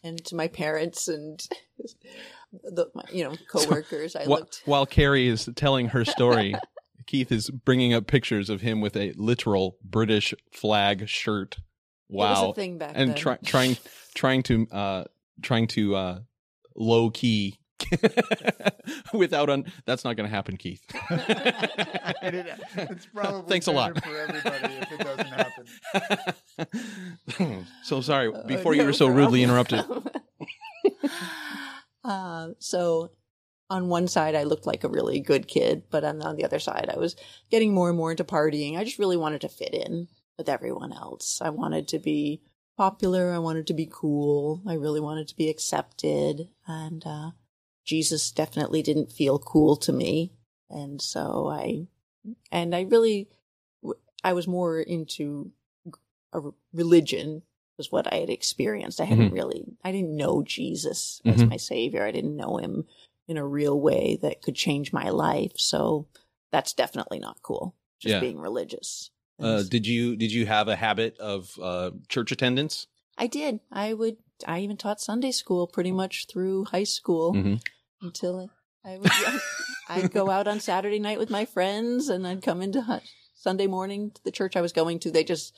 [0.04, 1.42] and to my parents and
[2.52, 4.62] the, my, you know, coworkers, I Wh- looked.
[4.66, 6.54] While Carrie is telling her story,
[7.06, 11.56] Keith is bringing up pictures of him with a literal British flag shirt.
[12.08, 13.16] It was Wow, a thing back and then.
[13.16, 13.76] try, trying
[14.14, 15.04] trying to uh
[15.42, 16.18] trying to uh
[16.76, 17.58] low key
[19.12, 20.82] without un that's not going to happen keith.
[22.22, 24.02] It's probably thanks a lot.
[24.02, 25.26] for everybody if it doesn't
[27.38, 27.66] happen.
[27.82, 29.84] so sorry Uh, before you no were so rudely interrupted.
[32.04, 33.10] Uh, so
[33.68, 36.60] on one side, I looked like a really good kid, but on, on the other
[36.60, 37.16] side, I was
[37.50, 38.76] getting more and more into partying.
[38.78, 40.06] I just really wanted to fit in
[40.38, 41.40] with everyone else.
[41.40, 42.42] I wanted to be
[42.76, 43.32] popular.
[43.32, 44.62] I wanted to be cool.
[44.66, 46.48] I really wanted to be accepted.
[46.66, 47.30] And uh,
[47.84, 50.32] Jesus definitely didn't feel cool to me.
[50.68, 51.86] And so I,
[52.52, 53.28] and I really,
[54.22, 55.52] I was more into
[56.32, 56.40] a
[56.72, 57.42] religion
[57.78, 59.00] was what I had experienced.
[59.00, 59.34] I hadn't Mhm.
[59.34, 61.50] really, I didn't know Jesus as Mhm.
[61.50, 62.04] my savior.
[62.04, 62.86] I didn't know him
[63.28, 65.52] in a real way that could change my life.
[65.56, 66.06] So
[66.50, 67.74] that's definitely not cool.
[67.98, 68.20] Just Yeah.
[68.20, 69.10] being religious.
[69.38, 72.86] Uh, did you did you have a habit of uh church attendance
[73.18, 73.60] I did.
[73.72, 74.18] I would.
[74.46, 77.62] I even taught Sunday school pretty much through high school Mhm.
[78.02, 78.50] until
[78.84, 79.40] I, young.
[79.88, 83.00] I'd go out on Saturday night with my friends, and I'd come into
[83.34, 85.10] Sunday morning to the church I was going to.
[85.10, 85.56] They just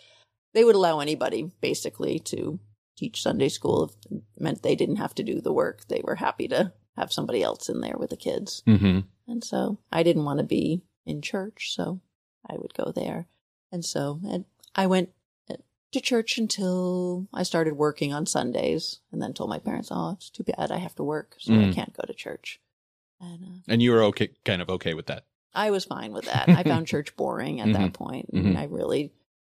[0.54, 2.60] they would allow anybody basically to
[2.96, 5.88] teach Sunday school if it meant they didn't have to do the work.
[5.88, 8.62] They were happy to have somebody else in there with the kids.
[8.68, 9.00] mm-hmm.
[9.26, 12.00] And so I didn't want to be in church, so
[12.48, 13.26] I would go there.
[13.72, 15.10] And so and I went
[15.50, 15.56] uh,
[15.92, 20.30] to church until I started working on Sundays and then told my parents, oh, it's
[20.30, 21.74] too bad I have to work, so I Mm.
[21.74, 22.60] can't go to church.
[23.20, 26.26] And uh, and you were okay kind of okay with that I was fine with
[26.26, 26.48] that.
[26.50, 27.72] I found church boring at Mhm.
[27.74, 28.46] that point, Mhm.
[28.46, 29.12] and I really,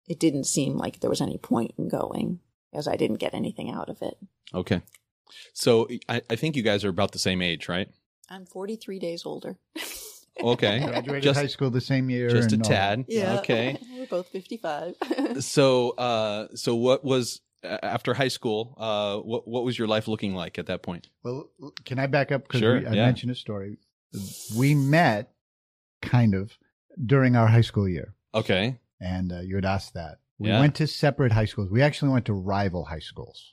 [0.06, 3.70] it didn't seem like there was any point in going because I didn't get anything
[3.70, 4.16] out of it.
[4.54, 4.82] okay
[5.52, 7.88] so I, I think you guys are about the same age right
[8.28, 9.58] I'm 43 days older.
[10.42, 12.28] okay Graduated Just- high school the same year.
[12.30, 13.38] just a and all tad Yeah.
[13.40, 14.94] okay We're both 55.
[15.40, 20.34] so uh so what was after high school uh what what was your life looking
[20.34, 21.50] like at that point Well,
[21.84, 22.42] can I back up?
[22.44, 23.06] Because Sure, I yeah.
[23.06, 23.78] mentioned a story.
[24.56, 25.32] We met
[26.02, 26.56] kind of
[27.04, 30.18] during our high school year, okay and uh, you had asked that.
[30.38, 30.60] We Yeah.
[30.60, 31.70] went to separate high schools.
[31.70, 33.52] We actually went to rival high schools.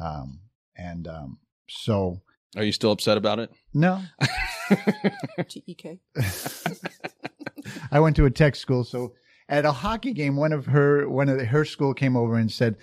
[0.00, 0.40] Um,
[0.76, 2.20] and um, so,
[2.56, 4.00] are you still upset about it no,
[5.48, 5.98] TEK.
[7.90, 8.84] I went to a tech school.
[8.84, 9.14] So
[9.48, 12.50] at a hockey game, one of her one of the, her school came over and
[12.50, 12.76] said,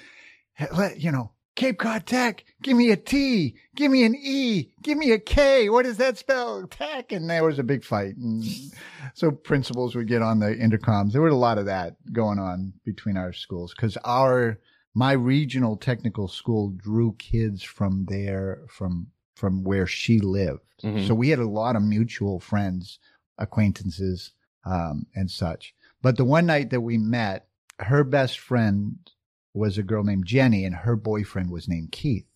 [0.76, 4.98] "Let you know." Cape Cod Tech, give me a T, give me an E, give
[4.98, 5.68] me a K.
[5.68, 6.66] What does that spell?
[6.66, 7.12] Tech.
[7.12, 8.16] And there was a big fight.
[8.16, 8.44] And
[9.14, 11.12] so principals would get on the intercoms.
[11.12, 14.60] There was a lot of that going on between our schools because our,
[14.96, 19.08] my regional technical school drew kids from there, from,
[19.42, 20.62] from where she lived.
[20.84, 21.08] Mhm.
[21.08, 23.00] So we had a lot of mutual friends,
[23.40, 24.34] acquaintances,
[24.66, 25.74] um, and such.
[26.04, 27.48] But the one night that we met,
[27.80, 29.00] her best friend
[29.56, 32.28] was a girl named Jenny and her boyfriend was named Keith.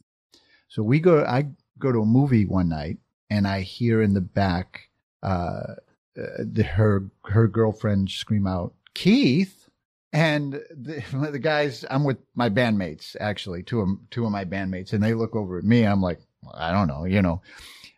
[0.67, 1.45] So we go, I
[1.77, 2.97] go to a movie one night
[3.29, 4.89] and I hear in the back,
[5.21, 5.75] uh,
[6.17, 9.69] uh, the, her, her girlfriend scream out, Keith.
[10.11, 14.93] And the, the guys, I'm with my bandmates, actually, two of, two of my bandmates,
[14.93, 15.83] and they look over at me.
[15.83, 16.19] I'm like,
[16.53, 17.41] I don't know, you know.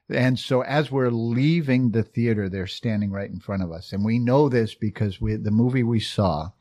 [0.10, 3.92] And so as we're leaving the theater, they're standing right in front of us.
[3.92, 6.52] And we know this because we, the movie we saw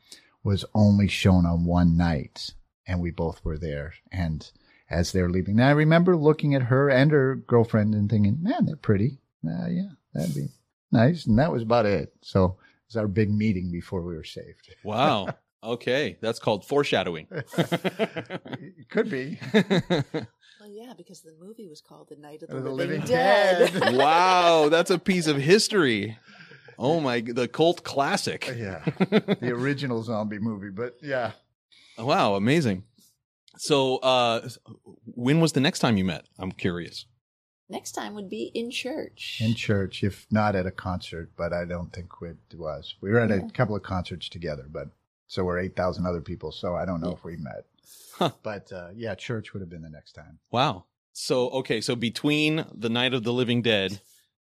[0.43, 2.53] was only shown on one night
[2.85, 3.93] and we both were there.
[4.11, 4.49] And
[4.89, 8.65] as they're leaving, now I remember looking at her and her girlfriend and thinking, man,
[8.65, 9.19] they're pretty.
[9.45, 10.47] Uh, yeah, that'd be
[10.91, 11.25] nice.
[11.25, 12.13] And that was about it.
[12.21, 14.73] So it was our big meeting before we were saved.
[14.83, 15.27] Wow.
[15.63, 17.27] Okay, that's called foreshadowing.
[17.31, 19.39] it could be.
[20.67, 23.71] Well, yeah, because the movie was called The Night of the, the Living, Living Dead.
[23.73, 23.95] Dead.
[23.97, 26.17] wow, that's a piece of history.
[26.77, 28.53] Oh my, the cult classic.
[28.57, 28.83] yeah.
[29.09, 31.31] The original zombie movie, but yeah.
[31.97, 32.83] Wow, amazing.
[33.57, 34.49] So, uh,
[35.05, 36.25] when was the next time you met?
[36.37, 37.05] I'm curious.
[37.69, 39.39] Next time would be in church.
[39.43, 42.95] in church, if not at a concert, but I don't think it was.
[43.01, 44.89] We were at a couple of concerts together, but
[45.27, 46.51] so we're 8,000 other people.
[46.51, 47.13] So I don't know Yeah.
[47.15, 47.65] if we met.
[48.17, 48.31] Huh.
[48.41, 50.39] But uh, yeah, church would have been the next time.
[50.51, 50.85] Wow.
[51.13, 54.01] So, okay, so between the Night of the Living Dead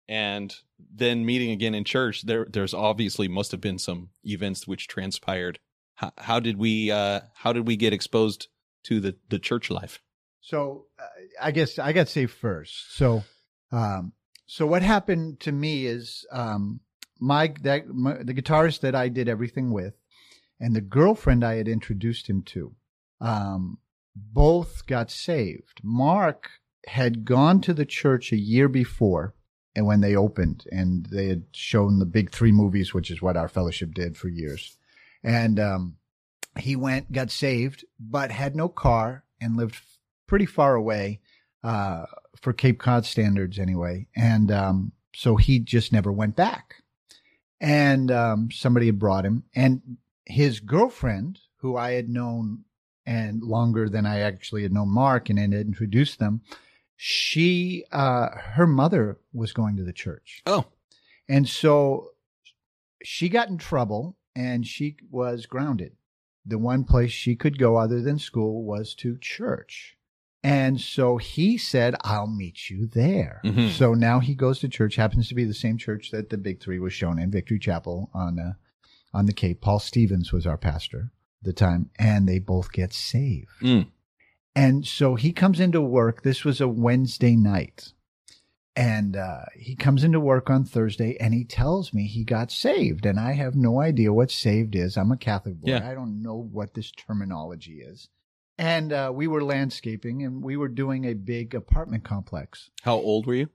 [0.08, 4.88] and then meeting again in church, there, there's obviously must have been some events which
[4.88, 5.58] transpired.
[5.94, 8.48] How, how did we, uh, how did we get exposed
[8.84, 10.02] to the, the church life?
[10.40, 11.06] So uh,
[11.40, 12.94] I guess I got to say first.
[12.94, 13.24] So,
[13.70, 14.12] um,
[14.46, 16.80] so what happened to me is um,
[17.20, 19.94] my, that, my the guitarist that I did everything with,
[20.60, 22.74] and the girlfriend I had introduced him to,
[23.22, 23.78] um,
[24.14, 25.80] both got saved.
[25.82, 26.50] Mark
[26.86, 29.34] had gone to the church a year before,
[29.74, 33.36] and when they opened, and they had shown the big three movies, which is what
[33.36, 34.76] our fellowship did for years,
[35.22, 35.96] and um,
[36.58, 39.80] he went, got saved, but had no car and lived
[40.26, 41.20] pretty far away
[41.64, 42.04] uh,
[42.40, 44.06] for Cape Cod standards anyway.
[44.16, 46.76] And um, so he just never went back.
[47.60, 52.64] And um, somebody had brought him, and his girlfriend, who I had known
[53.06, 56.42] and longer than I actually had known Mark and had introduced them,
[56.96, 60.42] she, uh, her mother was going to the church.
[60.46, 60.66] Oh,
[61.28, 62.10] And so
[63.02, 65.92] she got in trouble and she was grounded.
[66.46, 69.96] The one place she could go other than school was to church.
[70.44, 73.40] And so he said, I'll meet you there.
[73.44, 73.70] Mhm.
[73.70, 76.60] So now he goes to church, happens to be the same church that the Big
[76.60, 78.52] Three was shown in, Victory Chapel on, uh,
[79.14, 79.60] on the Cape.
[79.60, 81.12] Paul Stevens was our pastor
[81.42, 83.50] the time, and they both get saved.
[83.62, 83.88] Mm.
[84.54, 86.22] And so he comes into work.
[86.22, 87.92] This was a Wednesday night.
[88.74, 93.04] And uh, he comes into work on Thursday and he tells me he got saved.
[93.04, 94.96] And I have no idea what saved is.
[94.96, 95.68] I'm a Catholic boy.
[95.72, 95.86] Yeah.
[95.86, 98.08] I don't know what this terminology is.
[98.56, 102.70] And uh, we were landscaping and we were doing a big apartment complex.
[102.82, 103.48] how old were you?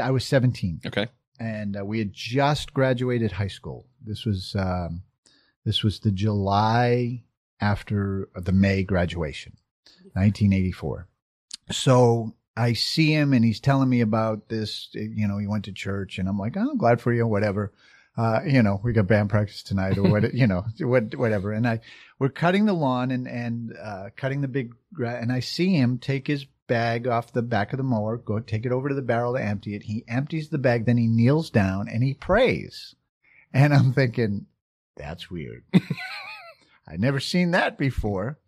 [0.00, 1.08] I was 17 Okay.
[1.38, 3.88] and uh, we had just graduated high school.
[4.02, 5.02] This was um,
[5.66, 7.24] this was the July
[7.60, 9.54] after the May graduation,
[10.12, 11.08] 1984.
[11.72, 14.88] So I see him and he's telling me about this.
[14.92, 17.72] You know, he went to church, and I'm like, oh, I'm glad for you, whatever.
[18.16, 21.52] Uh, you know, we got band practice tonight, or what, you know, what, whatever.
[21.52, 21.80] And I,
[22.20, 25.98] we're cutting the lawn and and uh, cutting the big, gra- and I see him
[25.98, 29.02] take his bag off the back of the mower, go take it over to the
[29.02, 29.82] barrel to empty it.
[29.82, 32.94] He empties the bag, then he kneels down and he prays.
[33.52, 34.46] And I'm thinking,
[34.96, 35.64] that's weird.
[36.88, 38.38] I'd never seen that before.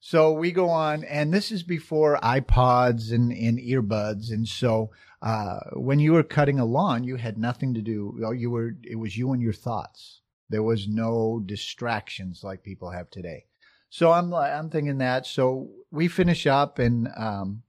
[0.00, 4.32] So we go on, and this is before iPods and, and earbuds.
[4.32, 4.90] And so
[5.22, 8.18] uh, when you were cutting a lawn, you had nothing to do.
[8.36, 10.20] You were it was you and your thoughts.
[10.50, 13.46] There was no distractions like people have today.
[13.90, 15.24] So I'm I'm thinking that.
[15.24, 17.62] So we finish up and um,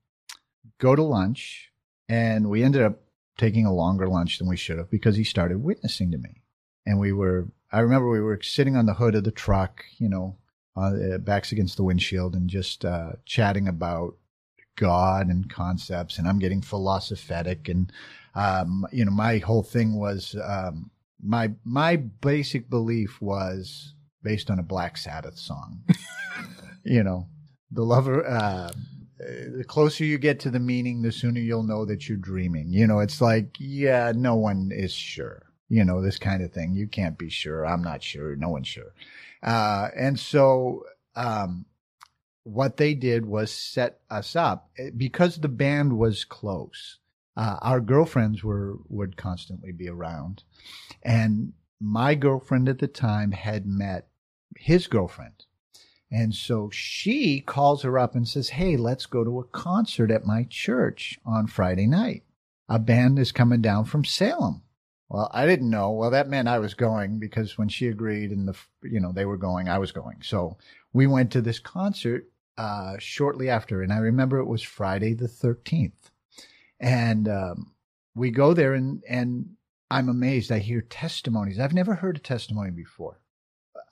[0.78, 1.70] go to lunch,
[2.08, 3.00] and we ended up
[3.38, 6.42] taking a longer lunch than we should have because he started witnessing to me,
[6.84, 7.48] and we were.
[7.74, 10.36] I remember we were sitting on the hood of the truck, you know,
[10.76, 14.14] uh, backs against the windshield, and just uh, chatting about
[14.76, 17.92] God and concepts, and I'm getting philosophetic, and
[18.36, 24.60] um, you know, my whole thing was um, my my basic belief was based on
[24.60, 25.82] a Black Sabbath song.
[26.84, 27.26] you know,
[27.72, 28.24] the lover.
[28.24, 28.70] Uh,
[29.18, 32.72] the closer you get to the meaning, the sooner you'll know that you're dreaming.
[32.72, 35.53] You know, it's like, yeah, no one is sure.
[35.68, 36.74] You know, this kind of thing.
[36.74, 37.66] You can't be sure.
[37.66, 38.36] I'm not sure.
[38.36, 38.94] No one's sure.
[39.42, 40.84] Uh, and so,
[41.16, 41.66] um,
[42.44, 46.98] what they did was set us up eh, because the band was close.
[47.36, 50.44] Uh, our girlfriends were would constantly be around,
[51.02, 54.06] and my girlfriend at the time had met
[54.56, 55.46] his girlfriend,
[56.12, 60.26] and so she calls her up and says, "Hey, let's go to a concert at
[60.26, 62.22] my church on Friday night.
[62.68, 64.62] A band is coming down from Salem."
[65.08, 65.90] Well, I didn't know.
[65.90, 69.26] Well, that meant I was going because when she agreed and the you know they
[69.26, 70.22] were going, I was going.
[70.22, 70.56] So
[70.92, 75.28] we went to this concert uh, shortly after, and I remember it was Friday the
[75.28, 76.10] thirteenth,
[76.80, 77.72] and um,
[78.14, 79.50] we go there, and and
[79.90, 80.50] I'm amazed.
[80.50, 81.60] I hear testimonies.
[81.60, 83.20] I've never heard a testimony before.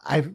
[0.05, 0.35] I've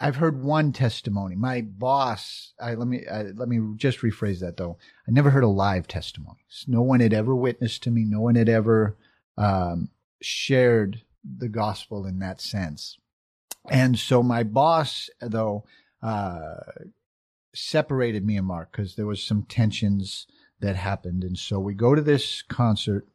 [0.00, 1.34] I've heard one testimony.
[1.34, 2.52] My boss.
[2.60, 4.78] I, let me I, let me just rephrase that though.
[5.06, 6.44] I never heard a live testimony.
[6.66, 8.04] No one had ever witnessed to me.
[8.04, 8.96] No one had ever
[9.36, 9.88] um,
[10.20, 12.98] shared the gospel in that sense.
[13.70, 15.64] And so my boss, though,
[16.02, 16.56] uh,
[17.54, 20.26] separated me and Mark because there was some tensions
[20.60, 21.24] that happened.
[21.24, 23.06] And so we go to this concert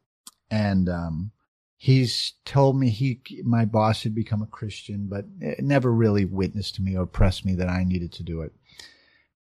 [0.50, 1.30] and, um,
[1.76, 5.26] he's told me he, my boss had become a Christian, but
[5.58, 8.52] never really witnessed to me or pressed me that I needed to do it.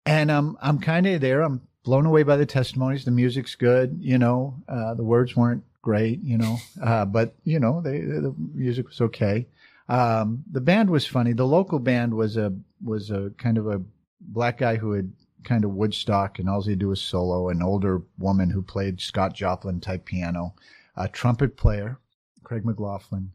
[0.05, 1.43] And, um, I'm kind of there.
[1.43, 3.05] I'm blown away by the testimonies.
[3.05, 3.99] The music's good.
[4.01, 8.35] You know, uh, the words weren't great, you know, uh, but you know, they, the
[8.55, 9.47] music was okay.
[9.89, 11.33] Um, the band was funny.
[11.33, 12.53] The local band was a,
[12.85, 13.81] was a kind of a
[14.21, 15.13] black guy who had
[15.45, 19.35] kind of Woodstock and all he'd do was solo, an older woman who played Scott
[19.35, 20.55] Joplin type piano,
[20.97, 21.99] a trumpet player,
[22.43, 23.33] Craig McLaughlin,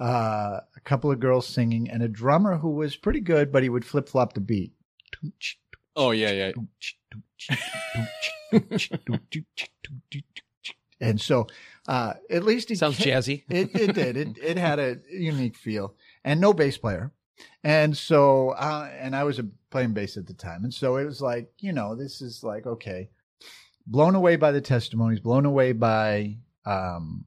[0.00, 3.68] uh, a couple of girls singing, and a drummer who was pretty good, but he
[3.68, 4.72] would flip flop the beat.
[5.96, 6.52] Oh yeah, yeah.
[11.00, 11.46] and so,
[11.86, 13.44] uh, at least it sounds jazzy.
[13.48, 14.16] it, it did.
[14.16, 15.94] It it had a unique feel,
[16.24, 17.12] and no bass player.
[17.62, 20.64] And so, uh, and I was playing bass at the time.
[20.64, 23.08] And so it was like, you know, this is like, okay,
[23.86, 27.24] blown away by the testimonies, blown away by, um,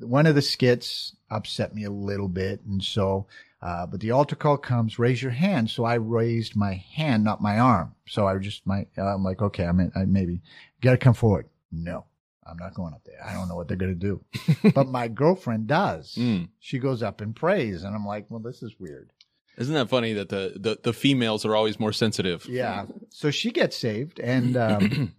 [0.00, 2.60] one of the skits upset me a little bit.
[2.64, 3.26] And so,
[3.60, 5.70] uh, but the altar call comes, raise your hand.
[5.70, 7.94] So I raised my hand, not my arm.
[8.06, 10.40] So I just, my, uh, I'm like, okay, I'm in, I maybe
[10.80, 11.48] got to come forward.
[11.72, 12.04] No,
[12.48, 13.24] I'm not going up there.
[13.24, 14.24] I don't know what they're going to do.
[14.74, 16.14] but my girlfriend does.
[16.16, 16.48] Mm.
[16.58, 17.84] She goes up and prays.
[17.84, 19.12] And I'm like, well, this is weird.
[19.56, 22.46] Isn't that funny that the, the, the females are always more sensitive?
[22.46, 22.86] Yeah.
[23.10, 25.14] So she gets saved and, um,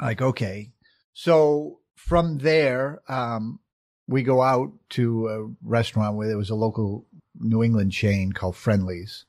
[0.00, 0.72] like, okay.
[1.12, 3.60] So from there, um,
[4.08, 7.06] we go out to a restaurant where there was a local
[7.38, 9.24] New England chain called Friendly's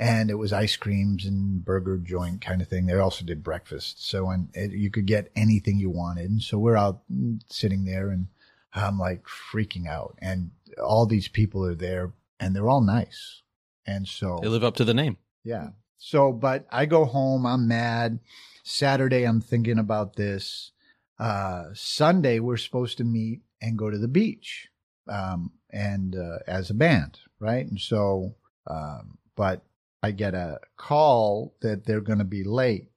[0.00, 2.86] and it was ice creams and burger joint kind of thing.
[2.86, 4.08] They also did breakfast.
[4.08, 6.30] So and it, you could get anything you wanted.
[6.30, 7.02] And so we're out
[7.50, 8.28] sitting there and
[8.72, 13.42] I'm like freaking out and all these people are there and they're all nice
[13.86, 15.18] and so they live up to the name.
[15.44, 15.68] Yeah.
[15.98, 18.20] So, but I go home, I'm mad.
[18.64, 20.72] Saturday, I'm thinking about this.
[21.18, 24.68] Uh, Sunday, we're supposed to meet and go to the beach,
[25.06, 27.66] um, and, uh, as a band, right?
[27.66, 28.34] And so,
[28.66, 29.62] um, but
[30.02, 32.88] I get a call that they're going to be late.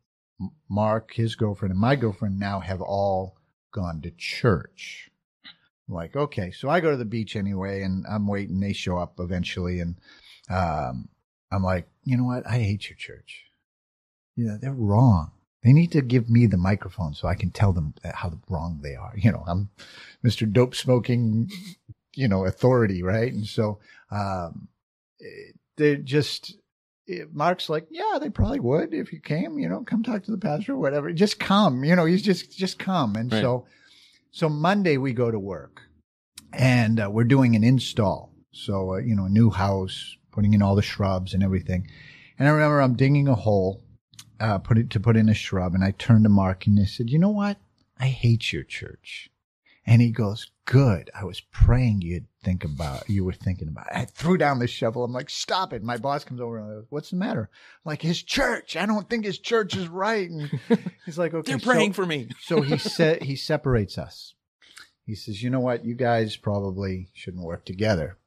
[0.69, 3.37] Mark, his girlfriend, and my girlfriend now have all
[3.71, 5.09] gone to church.
[5.87, 6.51] I'm like, okay.
[6.51, 8.59] So I go to the beach anyway, and I'm waiting.
[8.59, 9.95] They show up eventually, and
[10.49, 11.09] um,
[11.51, 12.47] I'm like, you know what?
[12.47, 13.45] I hate your church.
[14.35, 15.31] You know, they're wrong.
[15.63, 18.95] They need to give me the microphone so I can tell them how wrong they
[18.95, 19.13] are.
[19.15, 19.69] You know, I'm
[20.25, 20.51] Mr.
[20.51, 21.49] Dope Smoking,
[22.15, 23.31] you know, authority, right?
[23.31, 23.79] And so,
[24.11, 24.67] um,
[25.77, 26.57] they're just,
[27.31, 30.37] Mark's like, yeah, they probably would if you came, you know, come talk to the
[30.37, 31.11] pastor or whatever.
[31.11, 33.15] Just come, you know, he's just, just come.
[33.15, 33.41] And right.
[33.41, 33.65] so,
[34.31, 35.81] so Monday we go to work
[36.51, 38.31] and uh, we're doing an install.
[38.51, 41.87] So, uh, you know, a new house, putting in all the shrubs and everything.
[42.37, 43.83] And I remember I'm digging a hole,
[44.39, 45.73] uh, put it to put in a shrub.
[45.73, 47.57] And I turned to Mark and I said, you know what?
[47.99, 49.29] I hate your church.
[49.85, 51.09] And he goes, good.
[51.19, 53.97] I was praying you'd think about, you were thinking about it.
[53.97, 55.03] I threw down the shovel.
[55.03, 55.83] I'm like, stop it.
[55.83, 57.49] My boss comes over and goes, what's the matter?
[57.51, 58.75] I'm like his church.
[58.75, 60.29] I don't think his church is right.
[60.29, 60.59] And
[61.05, 61.51] he's like, okay.
[61.51, 62.29] They're praying so, for me.
[62.41, 64.33] so he said, he separates us.
[65.05, 65.83] He says, you know what?
[65.83, 68.17] You guys probably shouldn't work together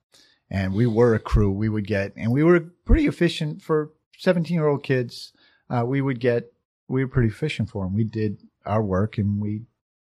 [0.50, 1.50] and we were a crew.
[1.50, 5.32] We would get, and we were pretty efficient for 17 year old kids.
[5.68, 6.52] Uh, we would get,
[6.88, 7.94] we were pretty efficient for him.
[7.94, 9.62] We did our work and we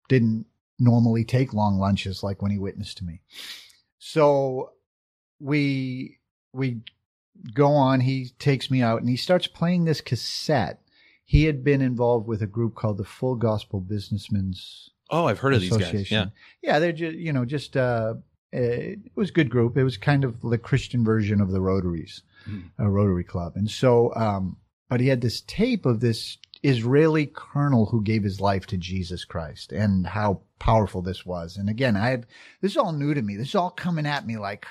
[0.08, 0.46] didn't
[0.82, 3.20] normally take long lunches like when he witnessed to me.
[3.98, 4.72] So
[5.40, 6.18] we,
[6.52, 6.80] we
[7.54, 8.00] go on.
[8.00, 10.80] He takes me out and he starts playing this cassette.
[11.24, 15.52] He had been involved with a group called the Full Gospel Businessmen's Oh, I've heard
[15.52, 16.10] of these guys.
[16.10, 16.26] Yeah.
[16.62, 18.14] yeah, they're just you know just uh,
[18.50, 19.76] it was a good group.
[19.76, 22.70] It was kind of the Christian version of the Rotaries, Mhm.
[22.78, 24.56] a Rotary Club, and so um,
[24.88, 29.26] but he had this tape of this Israeli colonel who gave his life to Jesus
[29.26, 31.56] Christ and how powerful this was.
[31.56, 32.26] And again, I had
[32.60, 33.34] this is all new to me.
[33.34, 34.64] This is all coming at me like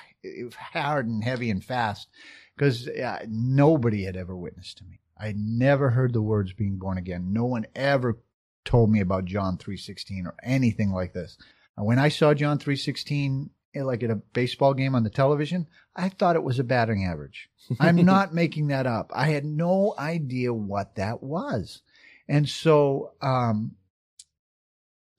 [0.72, 2.08] hard and heavy and fast
[2.56, 5.00] because uh, nobody had ever witnessed to me.
[5.20, 7.34] I had never heard the words being born again.
[7.34, 8.18] No one ever
[8.64, 11.36] told me about John 3:16 or anything like this.
[11.76, 15.68] And when I saw John 3:16 eh, like at a baseball game on the television,
[15.94, 17.50] I thought it was a batting average.
[17.78, 19.10] I'm not making that up.
[19.14, 21.82] I had no idea what that was.
[22.28, 23.76] And so um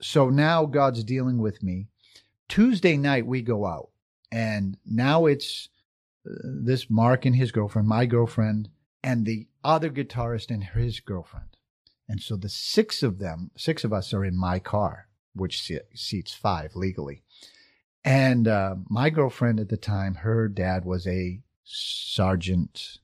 [0.04, 1.86] so now God's dealing with me.
[2.46, 3.88] Tuesday night we go out
[4.30, 5.70] and now it's
[6.28, 8.68] uh, this Mark and his girlfriend, my girlfriend,
[9.02, 11.56] and the other guitarist and his girlfriend.
[12.06, 16.34] And so the six of them, six of us are in my car, which seats
[16.34, 17.22] five legally.
[18.04, 22.98] And uh, my girlfriend at the time, her dad was a sergeant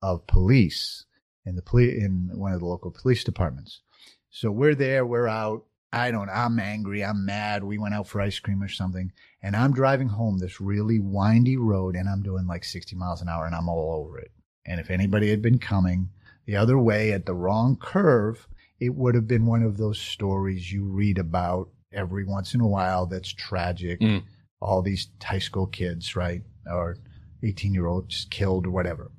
[0.00, 1.04] of police
[1.44, 3.82] in the poli- in one of the local police departments.
[4.30, 5.66] So we're there, we're out.
[5.96, 6.28] I don't.
[6.28, 7.04] I'm angry.
[7.04, 7.64] I'm mad.
[7.64, 11.56] We went out for ice cream or something, and I'm driving home this really windy
[11.56, 14.30] road, and I'm doing like 60 miles an hour, and I'm all over it.
[14.66, 16.10] And if anybody had been coming
[16.44, 18.46] the other way at the wrong curve,
[18.78, 22.68] it would have been one of those stories you read about every once in a
[22.68, 23.06] while.
[23.06, 24.00] That's tragic.
[24.00, 24.24] Mm.
[24.60, 26.96] All these high school kids, right, or
[27.42, 29.10] 18 year olds killed or whatever.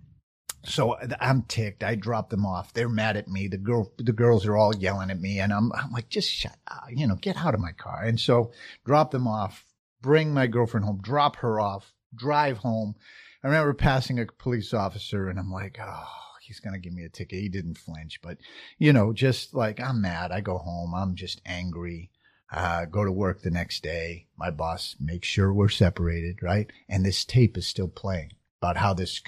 [0.67, 1.83] So I'm ticked.
[1.83, 2.73] I drop them off.
[2.73, 3.47] They're mad at me.
[3.47, 6.57] The girl, the girls are all yelling at me, and I'm, I'm like, just shut
[6.67, 8.03] up, you know, get out of my car.
[8.03, 8.51] And so
[8.85, 9.65] drop them off,
[10.01, 12.95] bring my girlfriend home, drop her off, drive home.
[13.43, 16.09] I remember passing a police officer, and I'm like, oh,
[16.41, 17.39] he's gonna give me a ticket.
[17.39, 18.37] He didn't flinch, but
[18.77, 20.33] you know, just like I'm mad.
[20.33, 20.93] I go home.
[20.93, 22.11] I'm just angry.
[22.51, 24.27] Uh, go to work the next day.
[24.37, 26.69] My boss makes sure we're separated, right?
[26.89, 28.31] And this tape is still playing
[28.61, 29.21] about how this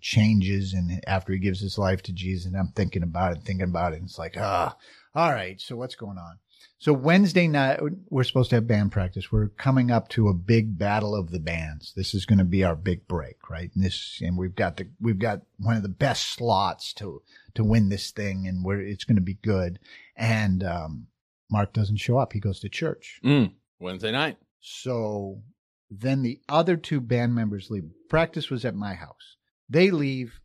[0.00, 2.46] changes and after he gives his life to Jesus.
[2.46, 3.96] And I'm thinking about it, thinking about it.
[3.96, 4.76] And it's like, ah,
[5.14, 5.60] all right.
[5.60, 6.38] So what's going on?
[6.78, 7.80] So Wednesday night,
[8.10, 9.32] we're supposed to have band practice.
[9.32, 11.94] We're coming up to a big battle of the bands.
[11.96, 13.70] This is going to be our big break, right?
[13.74, 17.22] And this, and we've got the, we've got one of the best slots to,
[17.54, 19.78] to win this thing and we're, it's going to be good.
[20.16, 21.06] And, um,
[21.50, 22.32] Mark doesn't show up.
[22.32, 23.20] He goes to church.
[23.24, 23.52] Mm.
[23.78, 24.36] Wednesday night.
[24.60, 25.42] So
[25.90, 27.84] then the other two band members leave.
[28.08, 29.36] Practice was at my house.
[29.68, 30.40] They leave.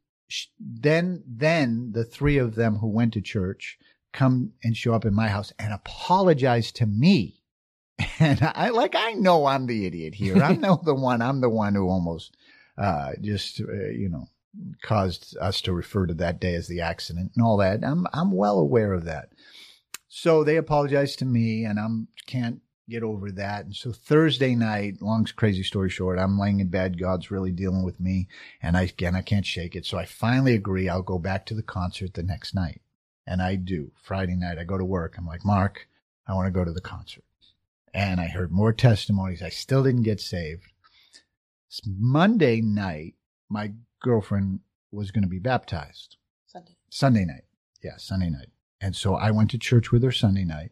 [0.59, 3.77] Then, then the three of them who went to church
[4.13, 7.37] come and show up in my house and apologize to me.
[8.19, 10.43] And I like, I know I'm the idiot here.
[10.43, 12.35] I know the one, I'm the one who almost,
[12.77, 14.27] uh, just, uh, you know,
[14.83, 17.83] caused us to refer to that day as the accident and all that.
[17.83, 19.29] I'm, I'm well aware of that.
[20.07, 22.61] So they apologized to me and I'm can't
[22.91, 23.65] get over that.
[23.65, 26.99] And so Thursday night, long crazy story short, I'm laying in bed.
[26.99, 28.27] God's really dealing with me.
[28.61, 29.85] And I, again, I can't shake it.
[29.85, 30.89] So I finally agree.
[30.89, 32.81] I'll go back to the concert the next night.
[33.25, 33.91] And I do.
[33.95, 35.15] Friday night, I go to work.
[35.17, 35.87] I'm like, Mark,
[36.27, 37.23] I want to go to the concert.
[37.93, 39.41] And I heard more testimonies.
[39.41, 40.67] I still didn't get saved.
[41.69, 43.15] S- Monday night,
[43.49, 44.59] my girlfriend
[44.91, 46.17] was going to be baptized.
[46.47, 46.75] Sunday.
[46.89, 47.45] Sunday night.
[47.83, 48.49] Yeah, Sunday night.
[48.79, 50.71] And so I went to church with her Sunday night.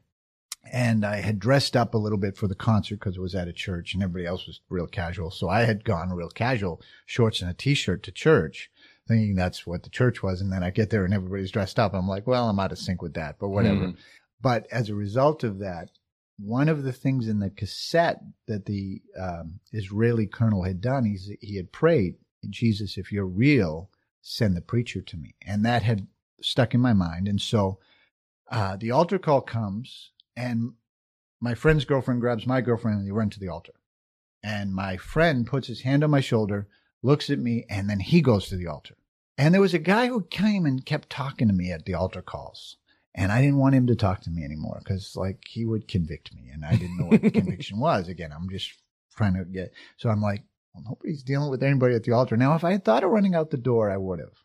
[0.71, 3.47] And I had dressed up a little bit for the concert because it was at
[3.47, 5.31] a church and everybody else was real casual.
[5.31, 8.69] So I had gone real casual, shorts and a t-shirt to church,
[9.07, 10.41] thinking that's what the church was.
[10.41, 11.93] And then I get there and everybody's dressed up.
[11.93, 13.87] I'm like, well, I'm out of sync with that, but whatever.
[13.87, 13.97] Mm.
[14.41, 15.89] But as a result of that,
[16.37, 21.31] one of the things in the cassette that the um, Israeli colonel had done, he's,
[21.41, 22.15] he had prayed,
[22.49, 23.89] Jesus, if you're real,
[24.21, 25.35] send the preacher to me.
[25.45, 26.07] And that had
[26.41, 27.27] stuck in my mind.
[27.27, 27.79] And so
[28.49, 30.73] uh, the altar call comes, and
[31.41, 33.73] my friend's girlfriend grabs my girlfriend and they run to the altar.
[34.41, 36.69] And my friend puts his hand on my shoulder,
[37.03, 38.95] looks at me, and then he goes to the altar.
[39.37, 42.21] And there was a guy who came and kept talking to me at the altar
[42.21, 42.77] calls.
[43.13, 46.33] And I didn't want him to talk to me anymore because, like, he would convict
[46.33, 46.49] me.
[46.53, 48.07] And I didn't know what the conviction was.
[48.07, 48.71] Again, I'm just
[49.17, 49.73] trying to get.
[49.97, 52.37] So I'm like, well, nobody's dealing with anybody at the altar.
[52.37, 54.37] Now, if I had thought of running out the door, I would have.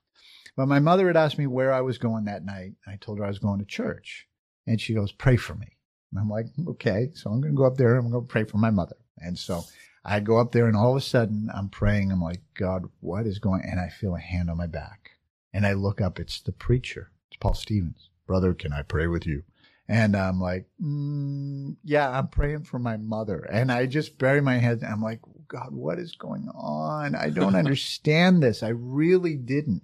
[0.57, 2.75] But my mother had asked me where I was going that night.
[2.87, 4.27] I told her I was going to church.
[4.67, 5.77] And she goes, pray for me.
[6.15, 7.11] And I'm like, okay.
[7.15, 8.97] So I'm going to go up there and I'm going to pray for my mother.
[9.19, 9.65] And so
[10.05, 12.13] I go up there and all of a sudden I'm praying.
[12.13, 13.69] I'm like, God, what is going on?
[13.69, 15.11] And I feel a hand on my back.
[15.53, 16.21] And I look up.
[16.21, 17.11] It's the preacher.
[17.31, 18.11] It's Paul Stevens.
[18.27, 19.43] Brother, can I pray with you?
[19.89, 23.41] And I'm like, mm, yeah, I'm praying for my mother.
[23.41, 24.83] And I just bury my head.
[24.83, 27.15] I'm like, God, what is going on?
[27.15, 28.63] I don't understand this.
[28.63, 29.83] I really didn't.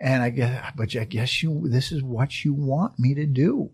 [0.00, 3.70] And I guess, but I guess you, this is what you want me to do.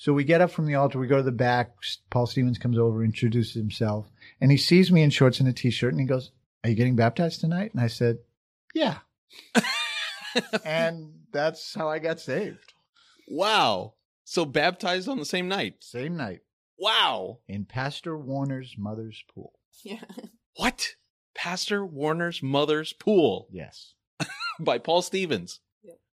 [0.00, 1.72] So we get up from the altar, we go to the back.
[2.08, 4.06] Paul Stevens comes over, introduces himself,
[4.40, 6.30] and he sees me in shorts and a t-shirt, and he goes,
[6.64, 8.16] "Are you getting baptized tonight?" And I said,
[8.74, 9.00] "Yeah."
[10.64, 12.72] and that's how I got saved.
[13.28, 13.92] Wow.
[14.24, 15.74] So baptized on the same night.
[15.80, 16.40] Same night
[16.78, 17.40] Wow.
[17.46, 19.52] in Pastor Warner's mother's pool.
[19.84, 20.00] Yeah.
[20.56, 20.94] What?
[21.34, 23.92] Pastor Warner's mother's pool Yes.
[24.60, 25.60] by Paul Stevens.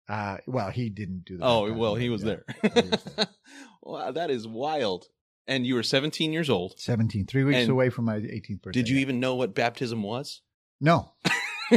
[0.09, 1.45] Uh, well, he didn't do that.
[1.45, 2.37] Oh, well, he was Yeah.
[2.63, 3.27] he was there.
[3.87, 5.07] wow, that is wild.
[5.49, 6.79] And you were 17 years old.
[6.79, 8.83] 17, three weeks And away from my 18th birthday.
[8.83, 10.43] Did you even know what baptism was?
[10.81, 11.13] No,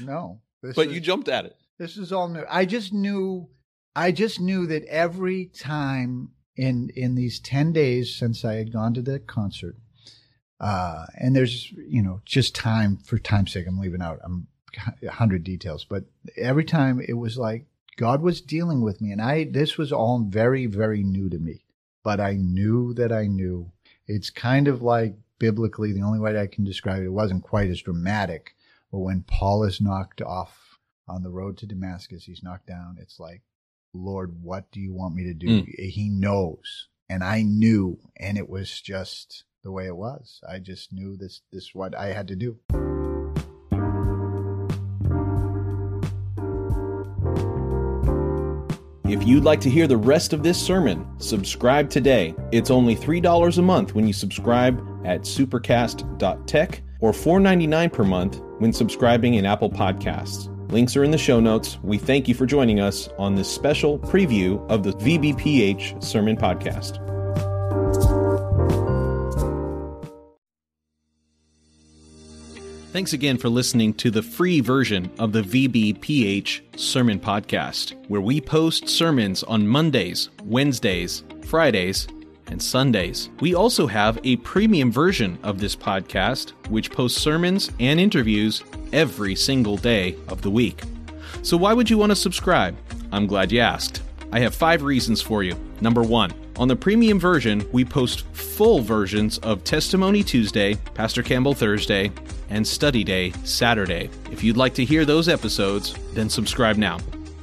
[0.00, 0.40] no.
[0.62, 1.56] This but is, you jumped at it.
[1.78, 2.44] This is all new.
[2.48, 3.48] I just knew,
[3.94, 8.94] I just knew that every time in in these ten days since I had gone
[8.94, 9.76] to the concert,
[10.60, 14.46] uh, and there's you know just time for time's sake, I'm leaving out I'm
[15.02, 16.04] a hundred details, but
[16.36, 17.66] every time it was like
[18.00, 21.66] God was dealing with me, and I this was all very very new to me,
[22.02, 23.72] but I knew that I knew.
[24.06, 27.06] It's kind of like biblically the only way I can describe it.
[27.06, 28.54] It wasn't quite as dramatic,
[28.90, 32.96] but when Paul is knocked off on the road to Damascus, he's knocked down.
[32.98, 33.42] It's like,
[33.92, 35.60] Lord, what do you want me to do?
[35.60, 35.70] Hmm.
[35.76, 36.88] He knows.
[37.10, 37.98] And I knew.
[38.16, 40.40] And it was just the way it was.
[40.48, 42.58] I just knew this, this is what I had to do.
[49.10, 52.32] If you'd like to hear the rest of this sermon, subscribe today.
[52.52, 58.72] It's only $3 a month when you subscribe at supercast.tech or $4.99 per month when
[58.72, 60.46] subscribing in Apple Podcasts.
[60.70, 61.76] Links are in the show notes.
[61.82, 67.04] We thank you for joining us on this special preview of the VBPH Sermon Podcast.
[72.92, 78.40] Thanks again for listening to the free version of the VBPH Sermon Podcast, where we
[78.40, 82.08] post sermons on Mondays, Wednesdays, Fridays,
[82.48, 83.30] and Sundays.
[83.38, 89.36] We also have a premium version of this podcast, which posts sermons and interviews every
[89.36, 90.82] single day of the week.
[91.42, 92.76] So, why would you want to subscribe?
[93.12, 94.02] I'm glad you asked.
[94.32, 95.54] I have five reasons for you.
[95.80, 101.54] Number one, on the premium version, we post full versions of Testimony Tuesday, Pastor Campbell
[101.54, 102.10] Thursday,
[102.50, 104.10] and Study Day Saturday.
[104.30, 106.98] If you'd like to hear those episodes, then subscribe now.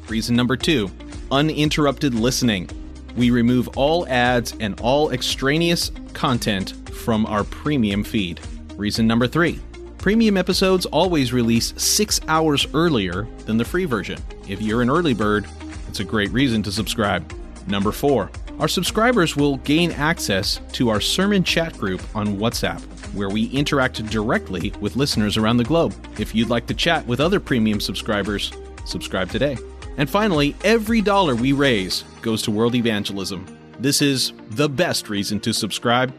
[0.07, 0.91] Reason number two,
[1.31, 2.69] uninterrupted listening.
[3.15, 8.39] We remove all ads and all extraneous content from our premium feed.
[8.75, 9.59] Reason number three,
[9.97, 14.17] Premium episodes always release six hours earlier than the free version.
[14.47, 15.45] If you're an early bird,
[15.89, 17.29] it's a great reason to subscribe.
[17.67, 22.81] Number four, our subscribers will gain access to our sermon chat group on WhatsApp,
[23.17, 25.93] where we interact directly with listeners around the globe.
[26.19, 28.51] If you'd like to chat with other premium subscribers,
[28.85, 29.57] subscribe today.
[29.97, 33.45] And finally, every dollar we raise goes to world evangelism.
[33.79, 36.13] This is the best reason to subscribe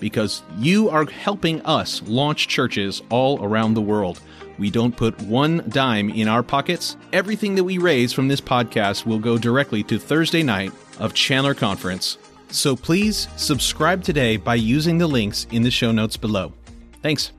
[0.00, 4.20] because you are helping us launch churches all around the world.
[4.58, 6.96] We don't put one dime in our pockets.
[7.12, 11.54] Everything that we raise from this podcast will go directly to Thursday night of Chandler
[11.54, 12.18] Conference.
[12.50, 16.52] So please subscribe today by using the links in the show notes below.
[17.02, 17.32] Thanks.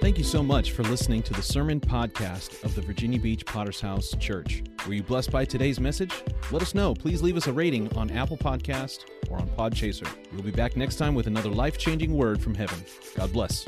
[0.00, 3.80] Thank you so much for listening to the sermon podcast of the Virginia Beach Potter's
[3.80, 4.62] House Church.
[4.86, 6.12] Were you blessed by today's message?
[6.50, 6.94] Let us know.
[6.94, 10.06] Please leave us a rating on Apple Podcast or on Podchaser.
[10.32, 12.84] We'll be back next time with another life-changing word from heaven.
[13.16, 13.66] God bless.